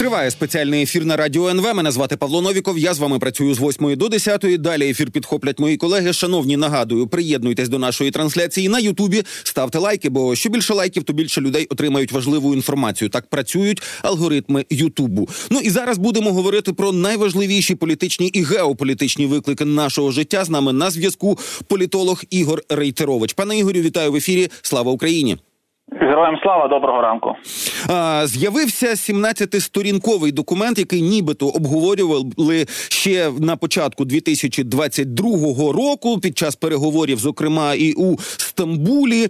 Триває 0.00 0.30
спеціальний 0.30 0.82
ефір 0.82 1.04
на 1.04 1.16
радіо 1.16 1.48
НВ. 1.48 1.74
Мене 1.74 1.90
звати 1.90 2.16
Павло 2.16 2.42
Новіков. 2.42 2.78
Я 2.78 2.94
з 2.94 2.98
вами 2.98 3.18
працюю 3.18 3.54
з 3.54 3.60
8 3.60 3.96
до 3.96 4.08
10. 4.08 4.46
Далі 4.58 4.90
ефір 4.90 5.10
підхоплять 5.10 5.58
мої 5.58 5.76
колеги. 5.76 6.12
Шановні, 6.12 6.56
нагадую, 6.56 7.06
приєднуйтесь 7.06 7.68
до 7.68 7.78
нашої 7.78 8.10
трансляції 8.10 8.68
на 8.68 8.78
Ютубі. 8.78 9.22
Ставте 9.42 9.78
лайки, 9.78 10.08
бо 10.08 10.36
що 10.36 10.50
більше 10.50 10.74
лайків, 10.74 11.02
то 11.02 11.12
більше 11.12 11.40
людей 11.40 11.66
отримають 11.70 12.12
важливу 12.12 12.54
інформацію. 12.54 13.08
Так 13.08 13.26
працюють 13.26 13.82
алгоритми 14.02 14.64
Ютубу. 14.70 15.28
Ну 15.50 15.60
і 15.60 15.70
зараз 15.70 15.98
будемо 15.98 16.32
говорити 16.32 16.72
про 16.72 16.92
найважливіші 16.92 17.74
політичні 17.74 18.26
і 18.26 18.42
геополітичні 18.42 19.26
виклики 19.26 19.64
нашого 19.64 20.10
життя. 20.10 20.44
З 20.44 20.50
нами 20.50 20.72
на 20.72 20.90
зв'язку 20.90 21.38
політолог 21.66 22.22
Ігор 22.30 22.62
Рейтерович. 22.68 23.32
Пане 23.32 23.58
Ігорю, 23.58 23.80
вітаю 23.80 24.12
в 24.12 24.16
ефірі. 24.16 24.48
Слава 24.62 24.92
Україні! 24.92 25.38
Героям 25.92 26.36
слава 26.42 26.68
доброго 26.68 27.02
ранку. 27.02 27.36
А, 27.88 28.26
З'явився 28.26 28.86
17-сторінковий 28.86 30.32
документ, 30.32 30.78
який 30.78 31.02
нібито 31.02 31.48
обговорювали 31.48 32.66
ще 32.88 33.30
на 33.38 33.56
початку 33.56 34.04
2022 34.04 35.72
року. 35.72 36.18
Під 36.20 36.38
час 36.38 36.56
переговорів, 36.56 37.18
зокрема, 37.18 37.74
і 37.74 37.92
у 37.92 38.18
Стамбулі 38.18 39.28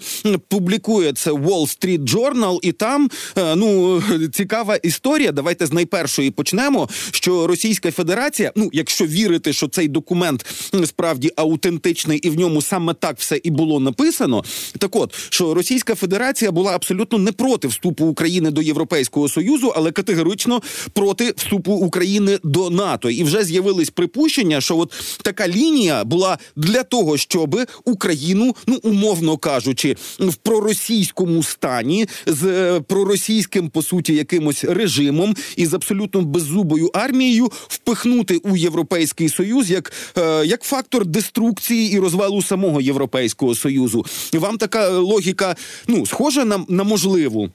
публікує 0.49 1.13
це 1.13 1.31
Wall 1.31 1.79
Street 1.79 2.09
Journal, 2.09 2.59
і 2.63 2.73
там 2.73 3.09
ну 3.57 4.03
цікава 4.33 4.77
історія. 4.77 5.33
Давайте 5.33 5.67
з 5.67 5.73
найпершої 5.73 6.31
почнемо. 6.31 6.89
Що 7.11 7.47
Російська 7.47 7.91
Федерація, 7.91 8.53
ну 8.57 8.71
якщо 8.73 9.07
вірити, 9.07 9.53
що 9.53 9.69
цей 9.69 9.89
документ 9.89 10.47
справді 10.85 11.33
аутентичний, 11.37 12.19
і 12.19 12.31
в 12.31 12.39
ньому 12.39 12.63
саме 12.63 12.95
так 12.95 13.19
все 13.19 13.41
і 13.43 13.51
було 13.51 13.81
написано. 13.81 14.45
Так, 14.79 14.97
от 14.97 15.15
що 15.31 15.55
Російська 15.55 15.95
Федерація 15.95 16.50
була 16.51 16.75
абсолютно 16.75 17.19
не 17.19 17.33
проти 17.33 17.69
вступу 17.69 18.07
України 18.07 18.51
до 18.51 18.63
Європейського 18.63 19.29
союзу, 19.29 19.73
але 19.77 19.93
категорично 19.93 20.63
проти 20.93 21.35
вступу 21.37 21.73
України 21.73 22.39
до 22.45 22.71
НАТО. 22.71 23.11
І 23.11 23.25
вже 23.25 23.45
з'явились 23.45 23.91
припущення, 23.91 24.61
що 24.61 24.79
от 24.79 24.93
така 25.23 25.49
лінія 25.49 26.05
була 26.05 26.39
для 26.57 26.83
того, 26.83 27.17
щоб 27.17 27.61
Україну, 27.85 28.57
ну 28.67 28.79
умовно 28.83 29.37
кажучи, 29.37 29.97
в 30.19 30.35
проросійському 30.35 31.43
стані 31.43 32.07
з 32.27 32.45
е, 32.45 32.81
проросійським 32.81 33.69
по 33.69 33.83
суті 33.83 34.15
якимось 34.15 34.65
режимом 34.65 35.37
і 35.57 35.67
з 35.67 35.75
абсолютно 35.75 36.23
беззубою 36.23 36.91
армією 36.95 37.53
впихнути 37.69 38.37
у 38.37 38.57
європейський 38.57 39.29
союз 39.29 39.71
як, 39.71 39.93
е, 40.19 40.47
як 40.47 40.63
фактор 40.63 41.07
деструкції 41.07 41.93
і 41.93 41.99
розвалу 41.99 42.43
самого 42.43 42.81
європейського 42.81 43.55
союзу. 43.55 44.05
Вам 44.33 44.59
така 44.59 44.89
логіка 44.89 45.57
ну 45.89 46.07
схожа 46.07 46.40
схоже 46.41 46.45
на, 46.45 46.65
на 46.69 46.85
можливу? 46.85 47.49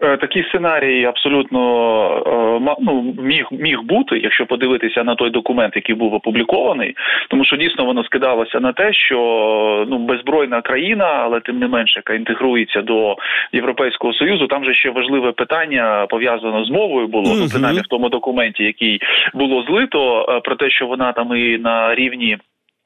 Е, 0.00 0.16
такий 0.16 0.44
сценарій 0.48 1.04
абсолютно 1.04 1.60
е, 2.66 2.76
ну, 2.80 3.14
міг 3.18 3.46
міг 3.50 3.82
бути, 3.82 4.18
якщо 4.18 4.46
подивитися 4.46 5.04
на 5.04 5.14
той 5.14 5.30
документ, 5.30 5.76
який 5.76 5.94
був 5.94 6.14
опублікований, 6.14 6.94
тому 7.30 7.44
що 7.44 7.56
дійсно 7.56 7.84
воно 7.84 8.04
скидалося 8.04 8.60
на 8.60 8.72
те, 8.72 8.92
що 8.92 9.86
ну 9.90 9.98
беззбройна 9.98 10.62
країна, 10.62 11.04
але 11.04 11.40
тим 11.40 11.58
не 11.58 11.68
менше, 11.68 11.98
яка 11.98 12.14
інтегрується 12.14 12.82
до 12.82 13.16
Європейського 13.52 14.12
союзу. 14.12 14.46
Там 14.46 14.64
же 14.64 14.74
ще 14.74 14.90
важливе 14.90 15.32
питання 15.32 16.06
пов'язано 16.10 16.64
з 16.64 16.70
мовою 16.70 17.06
було 17.06 17.34
ну, 17.36 17.48
принаймні 17.52 17.80
в 17.80 17.86
тому 17.86 18.08
документі, 18.08 18.64
який 18.64 19.00
було 19.34 19.62
злито, 19.62 20.26
е, 20.28 20.40
про 20.40 20.56
те, 20.56 20.70
що 20.70 20.86
вона 20.86 21.12
там 21.12 21.36
і 21.36 21.58
на 21.58 21.94
рівні 21.94 22.38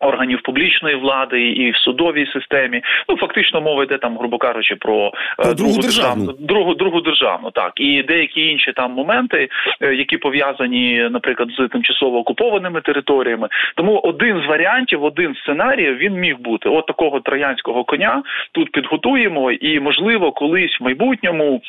органів 0.03 0.41
публічної 0.43 0.97
влади 0.97 1.41
і 1.41 1.71
в 1.71 1.77
судовій 1.77 2.27
системі. 2.27 2.83
Ну 3.09 3.17
фактично 3.17 3.61
мова 3.61 3.85
йде 3.85 3.99
там, 3.99 4.19
грубо 4.19 4.39
кажучи, 4.39 4.77
про, 4.77 5.07
е, 5.39 5.43
про 5.43 5.55
другу 5.55 5.81
державну 5.81 6.33
другу 6.39 6.75
другу 6.75 7.01
державну, 7.01 7.51
так 7.51 7.73
і 7.77 8.03
деякі 8.03 8.47
інші 8.47 8.73
там 8.73 8.93
моменти, 8.93 9.49
е, 9.81 9.95
які 9.95 10.17
пов'язані, 10.17 11.09
наприклад, 11.11 11.49
з 11.59 11.69
тимчасово 11.69 12.19
окупованими 12.19 12.81
територіями. 12.81 13.49
Тому 13.77 13.99
один 13.99 14.43
з 14.45 14.47
варіантів, 14.47 15.05
один 15.05 15.35
сценарій 15.35 15.95
він 15.95 16.15
міг 16.15 16.39
бути. 16.39 16.69
От 16.69 16.87
такого 16.87 17.21
троянського 17.21 17.85
коня 17.85 18.23
тут 18.53 18.73
підготуємо, 18.73 19.53
і 19.53 19.81
можливо, 19.81 20.33
колись 20.33 20.81
в 20.81 20.85
майбутньому. 20.85 21.61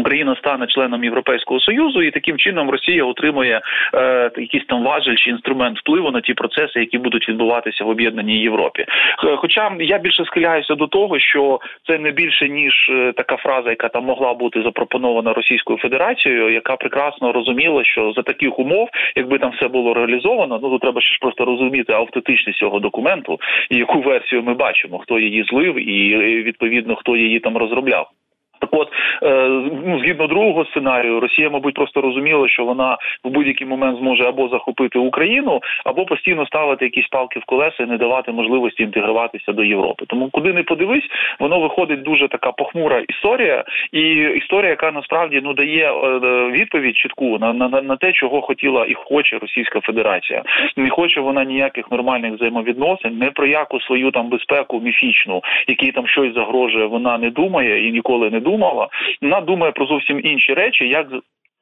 Україна 0.00 0.36
стане 0.36 0.66
членом 0.66 1.04
Європейського 1.04 1.60
союзу, 1.60 2.02
і 2.02 2.10
таким 2.10 2.38
чином 2.38 2.70
Росія 2.70 3.04
отримує 3.04 3.60
е, 3.94 4.30
якийсь 4.36 4.66
там 4.66 4.84
важель 4.84 5.14
чи 5.16 5.30
інструмент 5.30 5.78
впливу 5.78 6.10
на 6.10 6.20
ті 6.20 6.34
процеси, 6.34 6.80
які 6.80 6.98
будуть 6.98 7.28
відбуватися 7.28 7.84
в 7.84 7.88
об'єднаній 7.88 8.38
Європі. 8.38 8.84
Хоча 9.36 9.72
я 9.80 9.98
більше 9.98 10.24
схиляюся 10.24 10.74
до 10.74 10.86
того, 10.86 11.18
що 11.18 11.60
це 11.86 11.98
не 11.98 12.10
більше 12.10 12.48
ніж 12.48 12.90
е, 12.90 13.12
така 13.16 13.36
фраза, 13.36 13.70
яка 13.70 13.88
там 13.88 14.04
могла 14.04 14.34
бути 14.34 14.62
запропонована 14.62 15.32
Російською 15.32 15.78
Федерацією, 15.78 16.52
яка 16.52 16.76
прекрасно 16.76 17.32
розуміла, 17.32 17.84
що 17.84 18.12
за 18.16 18.22
таких 18.22 18.58
умов, 18.58 18.88
якби 19.16 19.38
там 19.38 19.50
все 19.50 19.68
було 19.68 19.94
реалізовано, 19.94 20.58
ну 20.62 20.70
то 20.70 20.78
треба 20.78 21.00
ще 21.00 21.12
ж 21.12 21.18
просто 21.20 21.44
розуміти 21.44 21.92
автентичність 21.92 22.58
цього 22.58 22.78
документу 22.78 23.38
і 23.70 23.76
яку 23.76 24.00
версію 24.00 24.42
ми 24.42 24.54
бачимо, 24.54 24.98
хто 24.98 25.18
її 25.18 25.44
злив, 25.44 25.88
і 25.88 26.16
відповідно 26.42 26.96
хто 26.96 27.16
її 27.16 27.40
там 27.40 27.56
розробляв. 27.56 28.10
Так 28.58 28.70
от, 28.72 28.88
е, 29.22 29.48
ну 29.86 30.00
згідно 30.00 30.26
другого 30.26 30.64
сценарію, 30.64 31.20
Росія, 31.20 31.50
мабуть, 31.50 31.74
просто 31.74 32.00
розуміла, 32.00 32.48
що 32.48 32.64
вона 32.64 32.98
в 33.24 33.30
будь-який 33.30 33.66
момент 33.66 33.98
зможе 33.98 34.24
або 34.24 34.48
захопити 34.48 34.98
Україну, 34.98 35.60
або 35.84 36.04
постійно 36.04 36.46
ставити 36.46 36.84
якісь 36.84 37.08
палки 37.08 37.40
в 37.40 37.44
колеса 37.44 37.82
і 37.82 37.86
не 37.86 37.96
давати 37.96 38.32
можливості 38.32 38.82
інтегруватися 38.82 39.52
до 39.52 39.64
Європи. 39.64 40.04
Тому 40.08 40.30
куди 40.30 40.52
не 40.52 40.62
подивись, 40.62 41.04
воно 41.40 41.60
виходить 41.60 42.02
дуже 42.02 42.28
така 42.28 42.52
похмура 42.52 43.02
історія, 43.08 43.64
і 43.92 44.00
історія, 44.12 44.70
яка 44.70 44.92
насправді 44.92 45.40
ну 45.44 45.54
дає 45.54 45.92
е, 45.92 46.18
відповідь 46.50 46.96
чітку 46.96 47.38
на 47.38 47.52
на, 47.52 47.68
на 47.82 47.96
те, 47.96 48.12
чого 48.12 48.42
хотіла 48.42 48.86
і 48.86 48.94
хоче 48.94 49.38
Російська 49.38 49.80
Федерація. 49.80 50.42
Не 50.76 50.90
хоче 50.90 51.20
вона 51.20 51.44
ніяких 51.44 51.90
нормальних 51.90 52.32
взаємовідносин, 52.32 53.18
не 53.18 53.30
про 53.30 53.46
яку 53.46 53.80
свою 53.80 54.10
там 54.10 54.28
безпеку 54.28 54.80
міфічну, 54.80 55.42
який 55.68 55.92
там 55.92 56.06
щось 56.06 56.34
загрожує, 56.34 56.86
вона 56.86 57.18
не 57.18 57.30
думає 57.30 57.88
і 57.88 57.92
ніколи 57.92 58.30
не 58.30 58.40
думала. 58.56 58.88
Вона 59.22 59.40
думає 59.40 59.72
про 59.72 59.86
зовсім 59.86 60.20
інші 60.24 60.54
речі, 60.54 60.88
як 60.88 61.06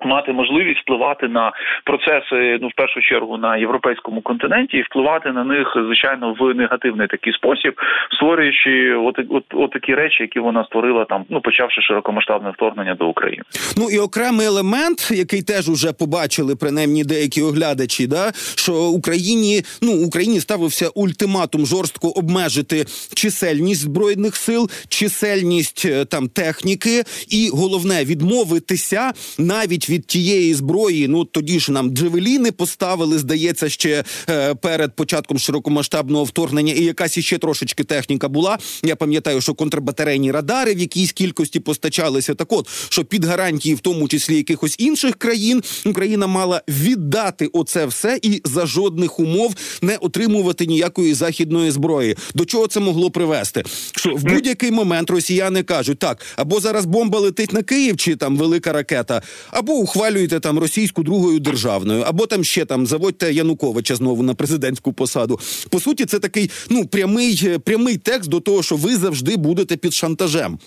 Мати 0.00 0.32
можливість 0.32 0.81
впливати 0.81 1.28
на 1.28 1.53
процеси, 1.84 2.59
ну 2.62 2.69
в 2.69 2.75
першу 2.77 3.00
чергу 3.00 3.37
на 3.38 3.56
європейському 3.56 4.21
континенті, 4.22 4.77
і 4.77 4.82
впливати 4.82 5.32
на 5.32 5.44
них 5.44 5.77
звичайно 5.87 6.37
в 6.41 6.55
негативний 6.55 7.06
такий 7.06 7.32
спосіб, 7.32 7.75
створюючи 8.16 8.94
от, 8.94 9.19
от, 9.31 9.44
от 9.53 9.71
такі 9.71 9.94
речі, 9.94 10.22
які 10.22 10.41
вона 10.41 10.65
створила 10.65 11.05
там, 11.05 11.25
ну 11.31 11.41
почавши 11.41 11.81
широкомасштабне 11.82 12.50
вторгнення 12.50 12.94
до 12.94 13.06
України. 13.06 13.43
Ну 13.77 13.88
і 13.91 13.99
окремий 13.99 14.47
елемент, 14.47 15.10
який 15.10 15.43
теж 15.43 15.69
уже 15.69 15.93
побачили 15.93 16.56
принаймні 16.56 17.05
деякі 17.05 17.43
оглядачі, 17.43 18.06
да 18.06 18.31
що 18.56 18.72
Україні 18.75 19.62
ну 19.82 20.06
Україні 20.06 20.41
ставився 20.41 20.88
ультиматум 20.94 21.66
жорстко 21.66 22.09
обмежити 22.09 22.84
чисельність 23.15 23.81
збройних 23.81 24.37
сил, 24.37 24.71
чисельність 24.88 25.82
е, 25.87 26.05
там 26.05 26.28
техніки, 26.28 27.03
і 27.28 27.50
головне 27.53 28.05
відмовитися 28.05 29.12
навіть 29.38 29.84
від 29.91 30.06
тієї 30.06 30.55
зброї. 30.55 31.09
Ну 31.09 31.25
тоді 31.25 31.61
ж 31.61 31.72
нам 31.72 31.91
джевеліни 31.91 32.53
поставили, 32.53 33.19
здається, 33.19 33.69
ще 33.69 34.05
е, 34.28 34.55
перед 34.55 34.97
початком 34.97 35.39
широкомасштабного 35.39 36.25
вторгнення, 36.25 36.72
і 36.72 36.84
якась 36.84 37.17
іще 37.17 37.39
трошечки 37.39 37.84
техніка 37.84 38.28
була. 38.28 38.59
Я 38.83 38.97
пам'ятаю, 38.97 39.41
що 39.41 39.55
контрбатарейні 39.55 40.33
радари 40.33 40.75
в 40.75 40.78
якійсь 40.78 41.12
кількості 41.12 41.61
постачалися. 41.61 42.34
Так, 42.34 42.53
от 42.53 42.69
що 42.89 43.05
під 43.05 43.25
гарантії, 43.25 43.75
в 43.75 43.81
тому 43.81 44.09
числі 44.09 44.37
якихось 44.37 44.77
інших 44.78 45.15
країн, 45.15 45.62
Україна 45.84 46.27
мала 46.27 46.62
віддати 46.69 47.50
оце 47.53 47.87
все 47.87 48.19
і 48.23 48.41
за 48.44 48.67
жодних 48.67 49.21
умов 49.21 49.55
не 49.83 49.97
отримувати 49.97 50.67
ніякої 50.67 51.15
західної 51.15 51.71
зброї. 51.71 52.17
До 52.34 52.44
чого 52.44 52.67
це 52.67 52.81
могло 52.81 53.11
привести? 53.11 53.62
Що 53.97 54.15
в 54.15 54.23
будь-який 54.23 54.71
момент 54.71 55.11
росіяни 55.11 55.62
кажуть 55.62 55.99
так, 55.99 56.27
або 56.37 56.61
зараз 56.61 56.84
бомба 56.84 57.19
летить 57.19 57.53
на 57.53 57.62
Київ, 57.62 57.97
чи 57.97 58.17
там 58.17 58.37
велика 58.37 58.73
ракета, 58.73 59.23
або 59.50 59.74
ухвалюєте 59.75 60.41
там 60.41 60.59
російську 60.59 61.03
другою 61.03 61.41
державною, 61.41 62.03
або 62.06 62.26
там 62.26 62.44
ще 62.44 62.65
там 62.65 62.87
заводьте 62.87 63.32
Януковича 63.32 63.97
знову 63.97 64.23
на 64.23 64.35
президентську 64.35 64.93
посаду. 64.93 65.41
По 65.71 65.81
суті, 65.81 66.05
це 66.05 66.19
такий 66.19 66.50
ну 66.71 66.87
прямий 66.87 67.59
прямий 67.59 67.97
текст 67.97 68.31
до 68.31 68.41
того, 68.41 68.62
що 68.62 68.76
ви 68.76 68.97
завжди 68.97 69.37
будете 69.37 69.76
під 69.76 69.94
шантажем. 69.94 70.59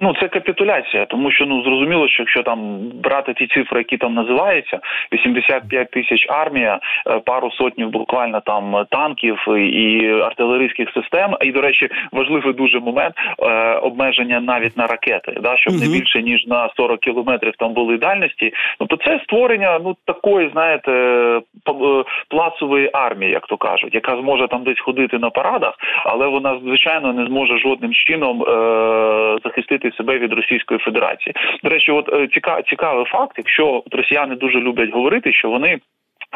Ну, 0.00 0.14
це 0.20 0.28
капітуляція, 0.28 1.06
тому 1.06 1.30
що 1.30 1.46
ну 1.46 1.62
зрозуміло, 1.62 2.08
що 2.08 2.22
якщо 2.22 2.42
там 2.42 2.78
брати 2.94 3.34
ті 3.34 3.46
цифри, 3.46 3.78
які 3.78 3.96
там 3.96 4.14
називаються, 4.14 4.78
85 5.12 5.90
тисяч 5.90 6.26
армія, 6.28 6.80
е, 7.06 7.18
пару 7.18 7.50
сотнів 7.50 7.90
буквально 7.90 8.40
там 8.40 8.84
танків 8.90 9.38
і 9.48 10.10
артилерійських 10.10 10.88
систем. 10.94 11.36
І 11.40 11.52
до 11.52 11.60
речі, 11.60 11.88
важливий 12.12 12.52
дуже 12.52 12.80
момент 12.80 13.14
е, 13.42 13.74
обмеження 13.74 14.40
навіть 14.40 14.76
на 14.76 14.86
ракети, 14.86 15.32
да 15.42 15.56
щоб 15.56 15.72
угу. 15.72 15.82
не 15.82 15.98
більше 15.98 16.22
ніж 16.22 16.46
на 16.46 16.70
40 16.76 17.00
кілометрів 17.00 17.52
там 17.58 17.72
були 17.72 17.96
дальності. 17.96 18.52
Ну 18.80 18.86
то 18.86 18.96
це 18.96 19.20
створення 19.24 19.80
ну 19.84 19.96
такої, 20.04 20.50
знаєте, 20.52 20.92
плацової 22.28 22.90
армії, 22.92 23.32
як 23.32 23.46
то 23.46 23.56
кажуть, 23.56 23.94
яка 23.94 24.16
зможе 24.16 24.48
там 24.48 24.64
десь 24.64 24.80
ходити 24.80 25.18
на 25.18 25.30
парадах, 25.30 25.74
але 26.04 26.26
вона 26.26 26.58
звичайно 26.62 27.12
не 27.12 27.26
зможе 27.26 27.58
жодним 27.58 27.92
чином 27.92 28.44
захистити 29.44 29.87
себе 29.94 30.18
від 30.18 30.32
Російської 30.32 30.80
Федерації. 30.80 31.34
До 31.62 31.70
речі, 31.70 31.92
от 31.92 32.10
цікавий 32.68 33.04
факт, 33.04 33.34
якщо 33.36 33.82
от 33.86 33.94
росіяни 33.94 34.34
дуже 34.34 34.60
люблять 34.60 34.92
говорити, 34.92 35.32
що 35.32 35.50
вони. 35.50 35.78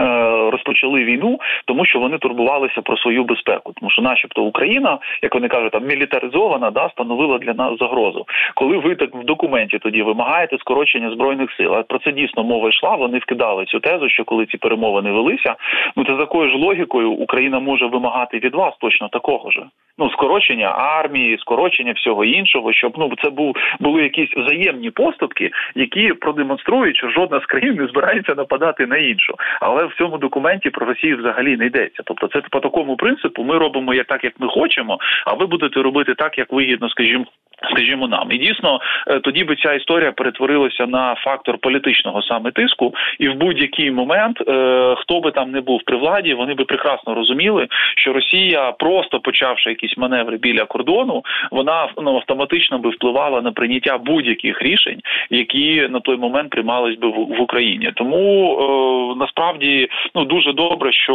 Е, 0.01 0.51
розпочали 0.51 1.05
війну, 1.05 1.41
тому 1.67 1.85
що 1.85 1.99
вони 1.99 2.19
турбувалися 2.19 2.83
про 2.83 2.97
свою 2.97 3.25
безпеку, 3.25 3.73
тому 3.81 3.91
що, 3.91 4.03
начебто, 4.03 4.43
Україна, 4.43 4.99
як 5.23 5.35
вони 5.35 5.49
кажуть, 5.49 5.73
там 5.73 5.87
мілітаризована, 5.87 6.71
да 6.71 6.89
становила 6.89 7.39
для 7.39 7.55
нас 7.55 7.79
загрозу. 7.79 8.27
Коли 8.55 8.79
ви 8.79 8.95
так 8.95 9.15
в 9.15 9.25
документі 9.25 9.79
тоді 9.79 10.03
вимагаєте 10.03 10.59
скорочення 10.59 11.11
збройних 11.11 11.53
сил, 11.57 11.75
а 11.75 11.83
про 11.83 11.99
це 11.99 12.13
дійсно 12.13 12.45
мова 12.45 12.69
йшла. 12.69 12.97
Вони 12.97 13.19
вкидали 13.19 13.65
цю 13.65 13.81
тезу, 13.81 14.09
що 14.09 14.25
коли 14.25 14.47
ці 14.47 14.59
перемовини 14.59 15.13
велися, 15.13 15.55
ну 15.97 16.05
то 16.05 16.13
за 16.13 16.21
такою 16.21 16.51
ж 16.51 16.57
логікою 16.57 17.11
Україна 17.11 17.61
може 17.61 17.87
вимагати 17.87 18.39
від 18.39 18.55
вас 18.55 18.75
точно 18.81 19.09
такого 19.09 19.51
ж. 19.51 19.63
Ну, 19.99 20.11
скорочення 20.11 20.67
армії, 20.67 21.39
скорочення 21.39 21.93
всього 21.93 22.25
іншого, 22.25 22.73
щоб 22.73 22.93
ну 22.99 23.13
це 23.23 23.31
був 23.31 23.57
були 23.81 24.03
якісь 24.03 24.37
взаємні 24.37 24.91
поступки, 24.91 25.51
які 25.75 26.13
продемонструють, 26.13 26.97
що 26.97 27.11
жодна 27.11 27.41
з 27.41 27.47
країн 27.47 27.75
не 27.75 27.87
збирається 27.87 28.35
нападати 28.35 28.87
на 28.87 28.97
іншу. 28.97 29.35
Але 29.61 29.82
але 29.83 29.91
в 29.91 29.95
цьому 29.99 30.19
документі 30.19 30.71
про 30.71 30.87
Росію 30.87 31.17
взагалі 31.17 31.57
не 31.57 31.67
йдеться. 31.67 32.03
Тобто, 32.05 32.29
це 32.29 32.41
по 32.51 32.61
такому 32.61 32.97
принципу 32.97 33.45
ми 33.45 33.59
робимо 33.59 33.95
як 33.95 34.07
так, 34.07 34.25
як 34.25 34.33
ми 34.39 34.49
хочемо, 34.49 34.99
а 35.27 35.35
ви 35.35 35.47
будете 35.47 35.83
робити 35.83 36.15
так, 36.15 36.39
як 36.39 36.53
вигідно, 36.53 36.89
скажімо. 36.89 37.25
Скажімо, 37.71 38.09
нам 38.09 38.33
і 38.33 38.39
дійсно 38.39 38.81
е, 39.07 39.21
тоді 39.21 39.45
би 39.45 39.57
ця 39.57 39.73
історія 39.73 40.13
перетворилася 40.13 40.87
на 40.87 41.15
фактор 41.15 41.59
політичного 41.59 42.23
саме 42.23 42.51
тиску, 42.51 42.95
і 43.19 43.29
в 43.29 43.35
будь-який 43.35 43.91
момент 43.91 44.41
е, 44.49 44.95
хто 44.99 45.21
би 45.21 45.31
там 45.31 45.51
не 45.51 45.61
був 45.61 45.81
при 45.87 45.97
владі, 45.97 46.35
вони 46.35 46.55
би 46.55 46.65
прекрасно 46.65 47.15
розуміли, 47.15 47.67
що 47.97 48.13
Росія, 48.13 48.73
просто 48.73 49.21
почавши 49.21 49.71
якісь 49.71 49.97
маневри 49.97 50.37
біля 50.37 50.65
кордону, 50.65 51.23
вона 51.51 51.89
ну, 52.03 52.17
автоматично 52.17 52.79
би 52.79 52.91
впливала 52.91 53.43
на 53.43 53.53
прийняття 53.53 53.99
будь-яких 53.99 54.63
рішень, 54.63 55.01
які 55.31 55.89
на 55.91 56.01
той 56.01 56.17
момент 56.17 56.51
приймались 56.51 56.99
би 56.99 57.09
в, 57.09 57.41
Україні. 57.43 57.93
Тому 57.95 58.59
е, 58.61 59.19
насправді 59.19 59.89
ну 60.15 60.25
дуже 60.25 60.53
добре, 60.53 60.93
що 60.93 61.15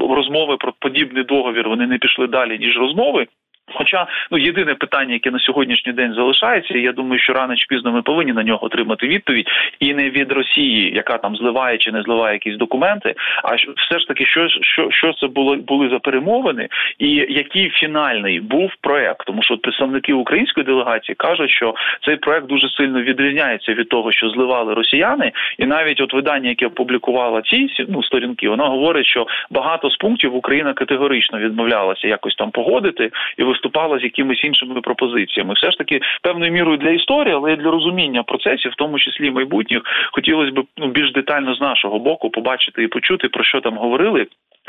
розмови 0.00 0.56
про 0.56 0.72
подібний 0.78 1.24
договір 1.24 1.68
вони 1.68 1.86
не 1.86 1.98
пішли 1.98 2.26
далі 2.26 2.58
ніж 2.58 2.78
розмови. 2.78 3.26
Хоча 3.74 4.06
ну 4.30 4.38
єдине 4.38 4.74
питання, 4.74 5.12
яке 5.12 5.30
на 5.30 5.38
сьогоднішній 5.38 5.92
день 5.92 6.14
залишається, 6.14 6.78
і 6.78 6.82
я 6.82 6.92
думаю, 6.92 7.20
що 7.20 7.32
рано 7.32 7.56
чи 7.56 7.66
пізно 7.68 7.92
ми 7.92 8.02
повинні 8.02 8.32
на 8.32 8.42
нього 8.42 8.64
отримати 8.64 9.06
відповідь, 9.08 9.48
і 9.80 9.94
не 9.94 10.10
від 10.10 10.32
Росії, 10.32 10.92
яка 10.94 11.18
там 11.18 11.36
зливає 11.36 11.78
чи 11.78 11.92
не 11.92 12.02
зливає 12.02 12.32
якісь 12.32 12.56
документи. 12.56 13.14
А 13.44 13.54
все 13.54 13.98
ж 13.98 14.08
таки, 14.08 14.26
що 14.26 14.48
що, 14.48 14.90
що 14.90 15.12
це 15.12 15.26
було 15.26 15.56
були 15.56 15.88
за 15.88 15.98
перемовини, 15.98 16.68
і 16.98 17.10
який 17.28 17.70
фінальний 17.70 18.40
був 18.40 18.72
проект, 18.80 19.26
тому 19.26 19.42
що 19.42 19.58
представники 19.58 20.12
української 20.12 20.66
делегації 20.66 21.14
кажуть, 21.14 21.50
що 21.50 21.74
цей 22.04 22.16
проект 22.16 22.46
дуже 22.46 22.68
сильно 22.68 23.02
відрізняється 23.02 23.74
від 23.74 23.88
того, 23.88 24.12
що 24.12 24.28
зливали 24.28 24.74
росіяни, 24.74 25.32
і 25.58 25.66
навіть 25.66 26.00
от 26.00 26.14
видання, 26.14 26.48
яке 26.48 26.66
опублікувало 26.66 27.40
ці 27.40 27.68
ну, 27.88 28.02
сторінки, 28.02 28.48
воно 28.48 28.70
говорить, 28.70 29.06
що 29.06 29.26
багато 29.50 29.90
з 29.90 29.96
пунктів 29.96 30.34
Україна 30.34 30.72
категорично 30.72 31.38
відмовлялася 31.38 32.08
якось 32.08 32.34
там 32.34 32.50
погодити 32.50 33.10
і 33.36 33.42
виступала 33.58 33.98
з 33.98 34.04
якимись 34.04 34.44
іншими 34.44 34.80
пропозиціями. 34.80 35.54
Все 35.54 35.70
ж 35.70 35.78
таки 35.78 36.00
певною 36.22 36.52
мірою 36.52 36.78
для 36.78 36.90
історії, 36.90 37.34
але 37.34 37.52
і 37.52 37.56
для 37.56 37.70
розуміння 37.70 38.22
процесів, 38.22 38.72
в 38.72 38.74
тому 38.74 38.98
числі 38.98 39.30
майбутніх, 39.30 39.82
хотілося 40.12 40.52
б 40.52 40.64
ну 40.76 40.86
більш 40.88 41.12
детально 41.12 41.54
з 41.54 41.60
нашого 41.60 41.98
боку 41.98 42.30
побачити 42.30 42.82
і 42.82 42.88
почути 42.88 43.28
про 43.28 43.44
що 43.44 43.60
там 43.60 43.76
говорили 43.76 44.26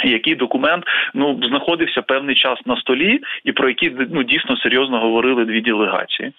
який 0.07 0.35
документ 0.35 0.83
ну 1.13 1.39
знаходився 1.49 2.01
певний 2.01 2.35
час 2.35 2.59
на 2.65 2.77
столі, 2.77 3.19
і 3.43 3.51
про 3.51 3.69
які 3.69 3.91
ну 4.11 4.23
дійсно 4.23 4.57
серйозно 4.57 4.99
говорили 4.99 5.45
дві 5.45 5.61
делегації. 5.61 6.31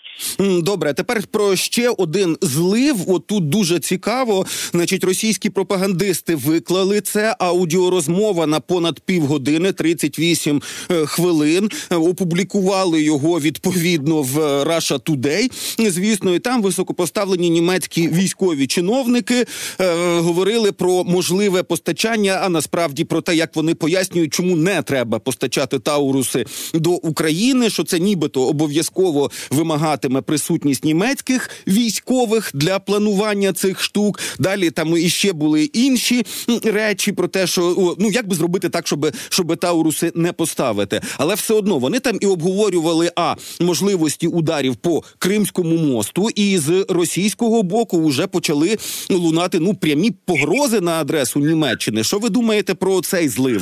Добре, 0.62 0.92
тепер 0.94 1.18
про 1.32 1.56
ще 1.56 1.90
один 1.98 2.36
злив. 2.40 3.10
От 3.10 3.26
тут 3.26 3.48
дуже 3.48 3.78
цікаво. 3.78 4.44
Значить, 4.46 5.04
російські 5.04 5.50
пропагандисти 5.50 6.34
виклали 6.34 7.00
це. 7.00 7.36
Аудіорозмова 7.38 8.46
на 8.46 8.60
понад 8.60 9.00
півгодини, 9.00 9.72
38 9.72 10.62
е, 10.90 11.06
хвилин. 11.06 11.68
Опублікували 11.90 13.02
його 13.02 13.40
відповідно 13.40 14.22
в 14.22 14.38
Russia 14.64 14.98
Today. 15.10 15.48
Звісно, 15.90 16.34
і 16.34 16.38
там 16.38 16.62
високопоставлені 16.62 17.50
німецькі 17.50 18.08
військові 18.08 18.66
чиновники 18.66 19.44
е, 19.80 19.94
говорили 20.20 20.72
про 20.72 21.04
можливе 21.04 21.62
постачання, 21.62 22.40
а 22.42 22.48
насправді 22.48 23.04
про 23.04 23.20
те, 23.20 23.34
як 23.34 23.49
як 23.50 23.56
вони 23.56 23.74
пояснюють, 23.74 24.34
чому 24.34 24.56
не 24.56 24.82
треба 24.82 25.18
постачати 25.18 25.78
тауруси 25.78 26.44
до 26.74 26.90
України, 26.90 27.70
що 27.70 27.84
це 27.84 27.98
нібито 27.98 28.42
обов'язково 28.42 29.30
вимагатиме 29.50 30.20
присутність 30.20 30.84
німецьких 30.84 31.50
військових 31.66 32.50
для 32.54 32.78
планування 32.78 33.52
цих 33.52 33.80
штук. 33.80 34.20
Далі 34.38 34.70
там 34.70 34.96
іще 34.96 35.32
були 35.32 35.64
інші 35.64 36.26
речі 36.64 37.12
про 37.12 37.28
те, 37.28 37.46
що 37.46 37.96
ну 37.98 38.10
як 38.10 38.28
би 38.28 38.36
зробити 38.36 38.68
так, 38.68 38.86
щоб 38.86 39.06
щоб 39.28 39.56
тауруси 39.56 40.12
не 40.14 40.32
поставити, 40.32 41.00
але 41.18 41.34
все 41.34 41.54
одно 41.54 41.78
вони 41.78 42.00
там 42.00 42.18
і 42.20 42.26
обговорювали 42.26 43.10
а 43.16 43.34
можливості 43.60 44.26
ударів 44.26 44.76
по 44.76 45.02
Кримському 45.18 45.76
мосту, 45.76 46.28
і 46.34 46.58
з 46.58 46.86
російського 46.88 47.62
боку 47.62 48.06
вже 48.06 48.26
почали 48.26 48.78
лунати 49.10 49.60
ну 49.60 49.74
прямі 49.74 50.10
погрози 50.24 50.80
на 50.80 50.92
адресу 50.92 51.40
Німеччини. 51.40 52.04
Що 52.04 52.18
ви 52.18 52.28
думаєте 52.28 52.74
про 52.74 53.00
цей 53.00 53.28
злив? 53.28 53.39
Е, 53.48 53.58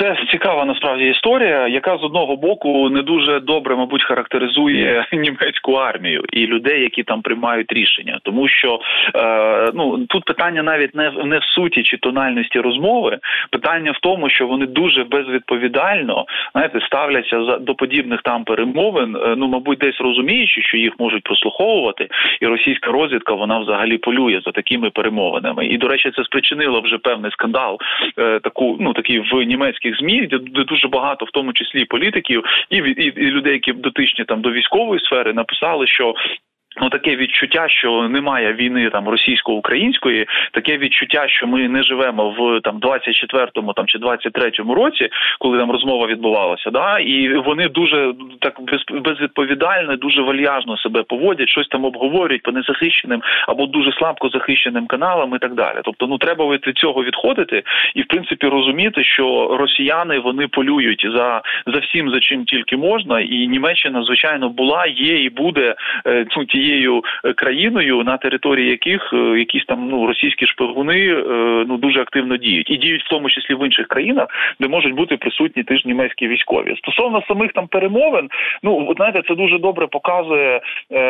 це 0.00 0.16
цікава 0.30 0.64
насправді 0.64 1.04
історія, 1.08 1.68
яка 1.68 1.98
з 1.98 2.04
одного 2.04 2.36
боку 2.36 2.90
не 2.90 3.02
дуже 3.02 3.40
добре, 3.40 3.76
мабуть, 3.76 4.04
характеризує 4.04 5.06
німецьку 5.12 5.72
армію 5.72 6.24
і 6.32 6.46
людей, 6.46 6.80
які 6.80 7.02
там 7.02 7.22
приймають 7.22 7.72
рішення, 7.72 8.18
тому 8.22 8.48
що 8.48 8.80
е, 9.14 9.70
ну 9.74 10.06
тут 10.08 10.24
питання 10.24 10.62
навіть 10.62 10.94
не 10.94 11.08
в 11.08 11.26
не 11.26 11.38
в 11.38 11.44
суті 11.44 11.82
чи 11.82 11.96
тональності 11.96 12.60
розмови, 12.60 13.18
питання 13.50 13.90
в 13.90 13.98
тому, 14.00 14.30
що 14.30 14.46
вони 14.46 14.66
дуже 14.66 15.04
безвідповідально 15.04 16.24
знаєте, 16.52 16.80
ставляться 16.86 17.44
за 17.44 17.58
до 17.58 17.74
подібних 17.74 18.22
там 18.22 18.44
перемовин. 18.44 19.16
Е, 19.16 19.34
ну, 19.36 19.48
мабуть, 19.48 19.78
десь 19.78 20.00
розуміючи, 20.00 20.62
що 20.62 20.76
їх 20.76 20.92
можуть 20.98 21.22
прослуховувати, 21.22 22.08
і 22.40 22.46
російська 22.46 22.90
розвідка 22.90 23.34
вона 23.34 23.58
взагалі 23.58 23.98
полює 23.98 24.40
за 24.44 24.52
такими 24.52 24.90
перемовинами. 24.90 25.66
І 25.66 25.78
до 25.78 25.88
речі, 25.88 26.12
це 26.16 26.24
спричинило 26.24 26.80
вже 26.80 26.98
певний 26.98 27.30
скандал, 27.30 27.78
е, 28.18 28.40
таку 28.40 28.76
ну 28.80 28.92
такий 28.92 29.18
в 29.18 29.26
німецьких 29.46 29.98
змі, 29.98 30.26
де, 30.26 30.38
дуже 30.64 30.88
багато, 30.88 31.24
в 31.24 31.30
тому 31.30 31.52
числі 31.52 31.84
політиків, 31.84 32.44
і, 32.70 32.76
і, 32.76 33.04
і 33.06 33.30
людей, 33.30 33.52
які 33.52 33.72
дотичні 33.72 34.24
там 34.24 34.40
до 34.40 34.50
військової 34.52 35.00
сфери, 35.00 35.32
написали, 35.32 35.86
що 35.86 36.14
Ну, 36.80 36.88
таке 36.88 37.16
відчуття, 37.16 37.68
що 37.68 38.08
немає 38.08 38.52
війни 38.52 38.90
там 38.90 39.08
російсько-української, 39.08 40.26
таке 40.52 40.78
відчуття, 40.78 41.28
що 41.28 41.46
ми 41.46 41.68
не 41.68 41.82
живемо 41.82 42.30
в 42.30 42.60
там 42.60 42.80
24-му 42.80 43.72
там 43.72 43.86
чи 43.86 43.98
23-му 43.98 44.74
році, 44.74 45.08
коли 45.38 45.58
там 45.58 45.70
розмова 45.70 46.06
відбувалася, 46.06 46.70
да 46.70 46.98
і 46.98 47.34
вони 47.34 47.68
дуже 47.68 48.12
так 48.40 48.60
без, 48.60 49.02
безвідповідально, 49.02 49.96
дуже 49.96 50.22
вальяжно 50.22 50.76
себе 50.76 51.02
поводять, 51.02 51.48
щось 51.48 51.68
там 51.68 51.84
обговорюють 51.84 52.42
по 52.42 52.52
незахищеним 52.52 53.22
або 53.48 53.66
дуже 53.66 53.92
слабко 53.92 54.28
захищеним 54.28 54.86
каналам 54.86 55.34
і 55.34 55.38
так 55.38 55.54
далі. 55.54 55.78
Тобто, 55.84 56.06
ну 56.06 56.18
треба 56.18 56.46
від 56.46 56.76
цього 56.76 57.04
відходити 57.04 57.62
і 57.94 58.02
в 58.02 58.06
принципі 58.06 58.46
розуміти, 58.46 59.04
що 59.04 59.56
росіяни 59.60 60.18
вони 60.18 60.48
полюють 60.48 61.06
за 61.12 61.42
за 61.66 61.78
всім, 61.78 62.10
за 62.10 62.20
чим 62.20 62.44
тільки 62.44 62.76
можна, 62.76 63.20
і 63.20 63.46
Німеччина 63.46 64.02
звичайно 64.04 64.48
була, 64.48 64.86
є 64.86 65.22
і 65.22 65.30
буде 65.30 65.74
е, 66.06 66.26
ну, 66.36 66.44
тією 66.44 66.65
тією 66.66 67.02
е, 67.24 67.32
країною, 67.32 68.04
на 68.04 68.16
території 68.16 68.70
яких 68.70 69.12
е, 69.12 69.16
якісь 69.38 69.64
там 69.64 69.88
ну 69.88 70.06
російські 70.06 70.46
шпигуни 70.46 71.08
е, 71.08 71.22
ну 71.68 71.76
дуже 71.76 72.00
активно 72.00 72.36
діють 72.36 72.70
і 72.70 72.76
діють 72.76 73.04
в 73.04 73.08
тому 73.08 73.30
числі 73.30 73.54
в 73.54 73.64
інших 73.64 73.86
країнах, 73.86 74.28
де 74.60 74.68
можуть 74.68 74.94
бути 74.94 75.16
присутні 75.16 75.62
теж 75.62 75.84
німецькі 75.84 76.28
військові. 76.28 76.76
Стосовно 76.76 77.22
самих 77.28 77.52
там 77.52 77.66
перемовин, 77.66 78.28
ну 78.62 78.94
знаєте, 78.96 79.22
це 79.28 79.34
дуже 79.34 79.58
добре 79.58 79.86
показує 79.86 80.60
е, 80.90 81.02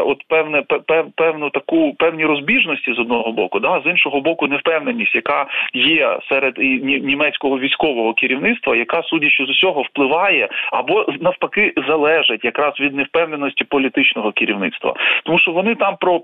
от 0.00 0.18
певне 0.28 0.62
пев, 0.86 1.06
певну 1.16 1.50
таку 1.50 1.94
певні 1.98 2.24
розбіжності 2.24 2.92
з 2.92 2.98
одного 2.98 3.32
боку, 3.32 3.60
да 3.60 3.80
з 3.84 3.90
іншого 3.90 4.20
боку, 4.20 4.46
невпевненість, 4.46 5.14
яка 5.14 5.46
є 5.74 6.18
серед 6.28 6.58
німецького 6.82 7.58
військового 7.58 8.14
керівництва, 8.14 8.76
яка 8.76 9.02
судячи 9.02 9.44
з 9.44 9.50
усього 9.50 9.82
впливає 9.82 10.48
або 10.72 11.06
навпаки 11.20 11.72
залежить 11.88 12.44
якраз 12.44 12.80
від 12.80 12.94
невпевненості 12.94 13.64
політичного 13.64 14.32
керівництва 14.32 14.94
тому 15.24 15.38
що 15.38 15.52
вони 15.52 15.74
там 15.74 15.96
про 15.96 16.22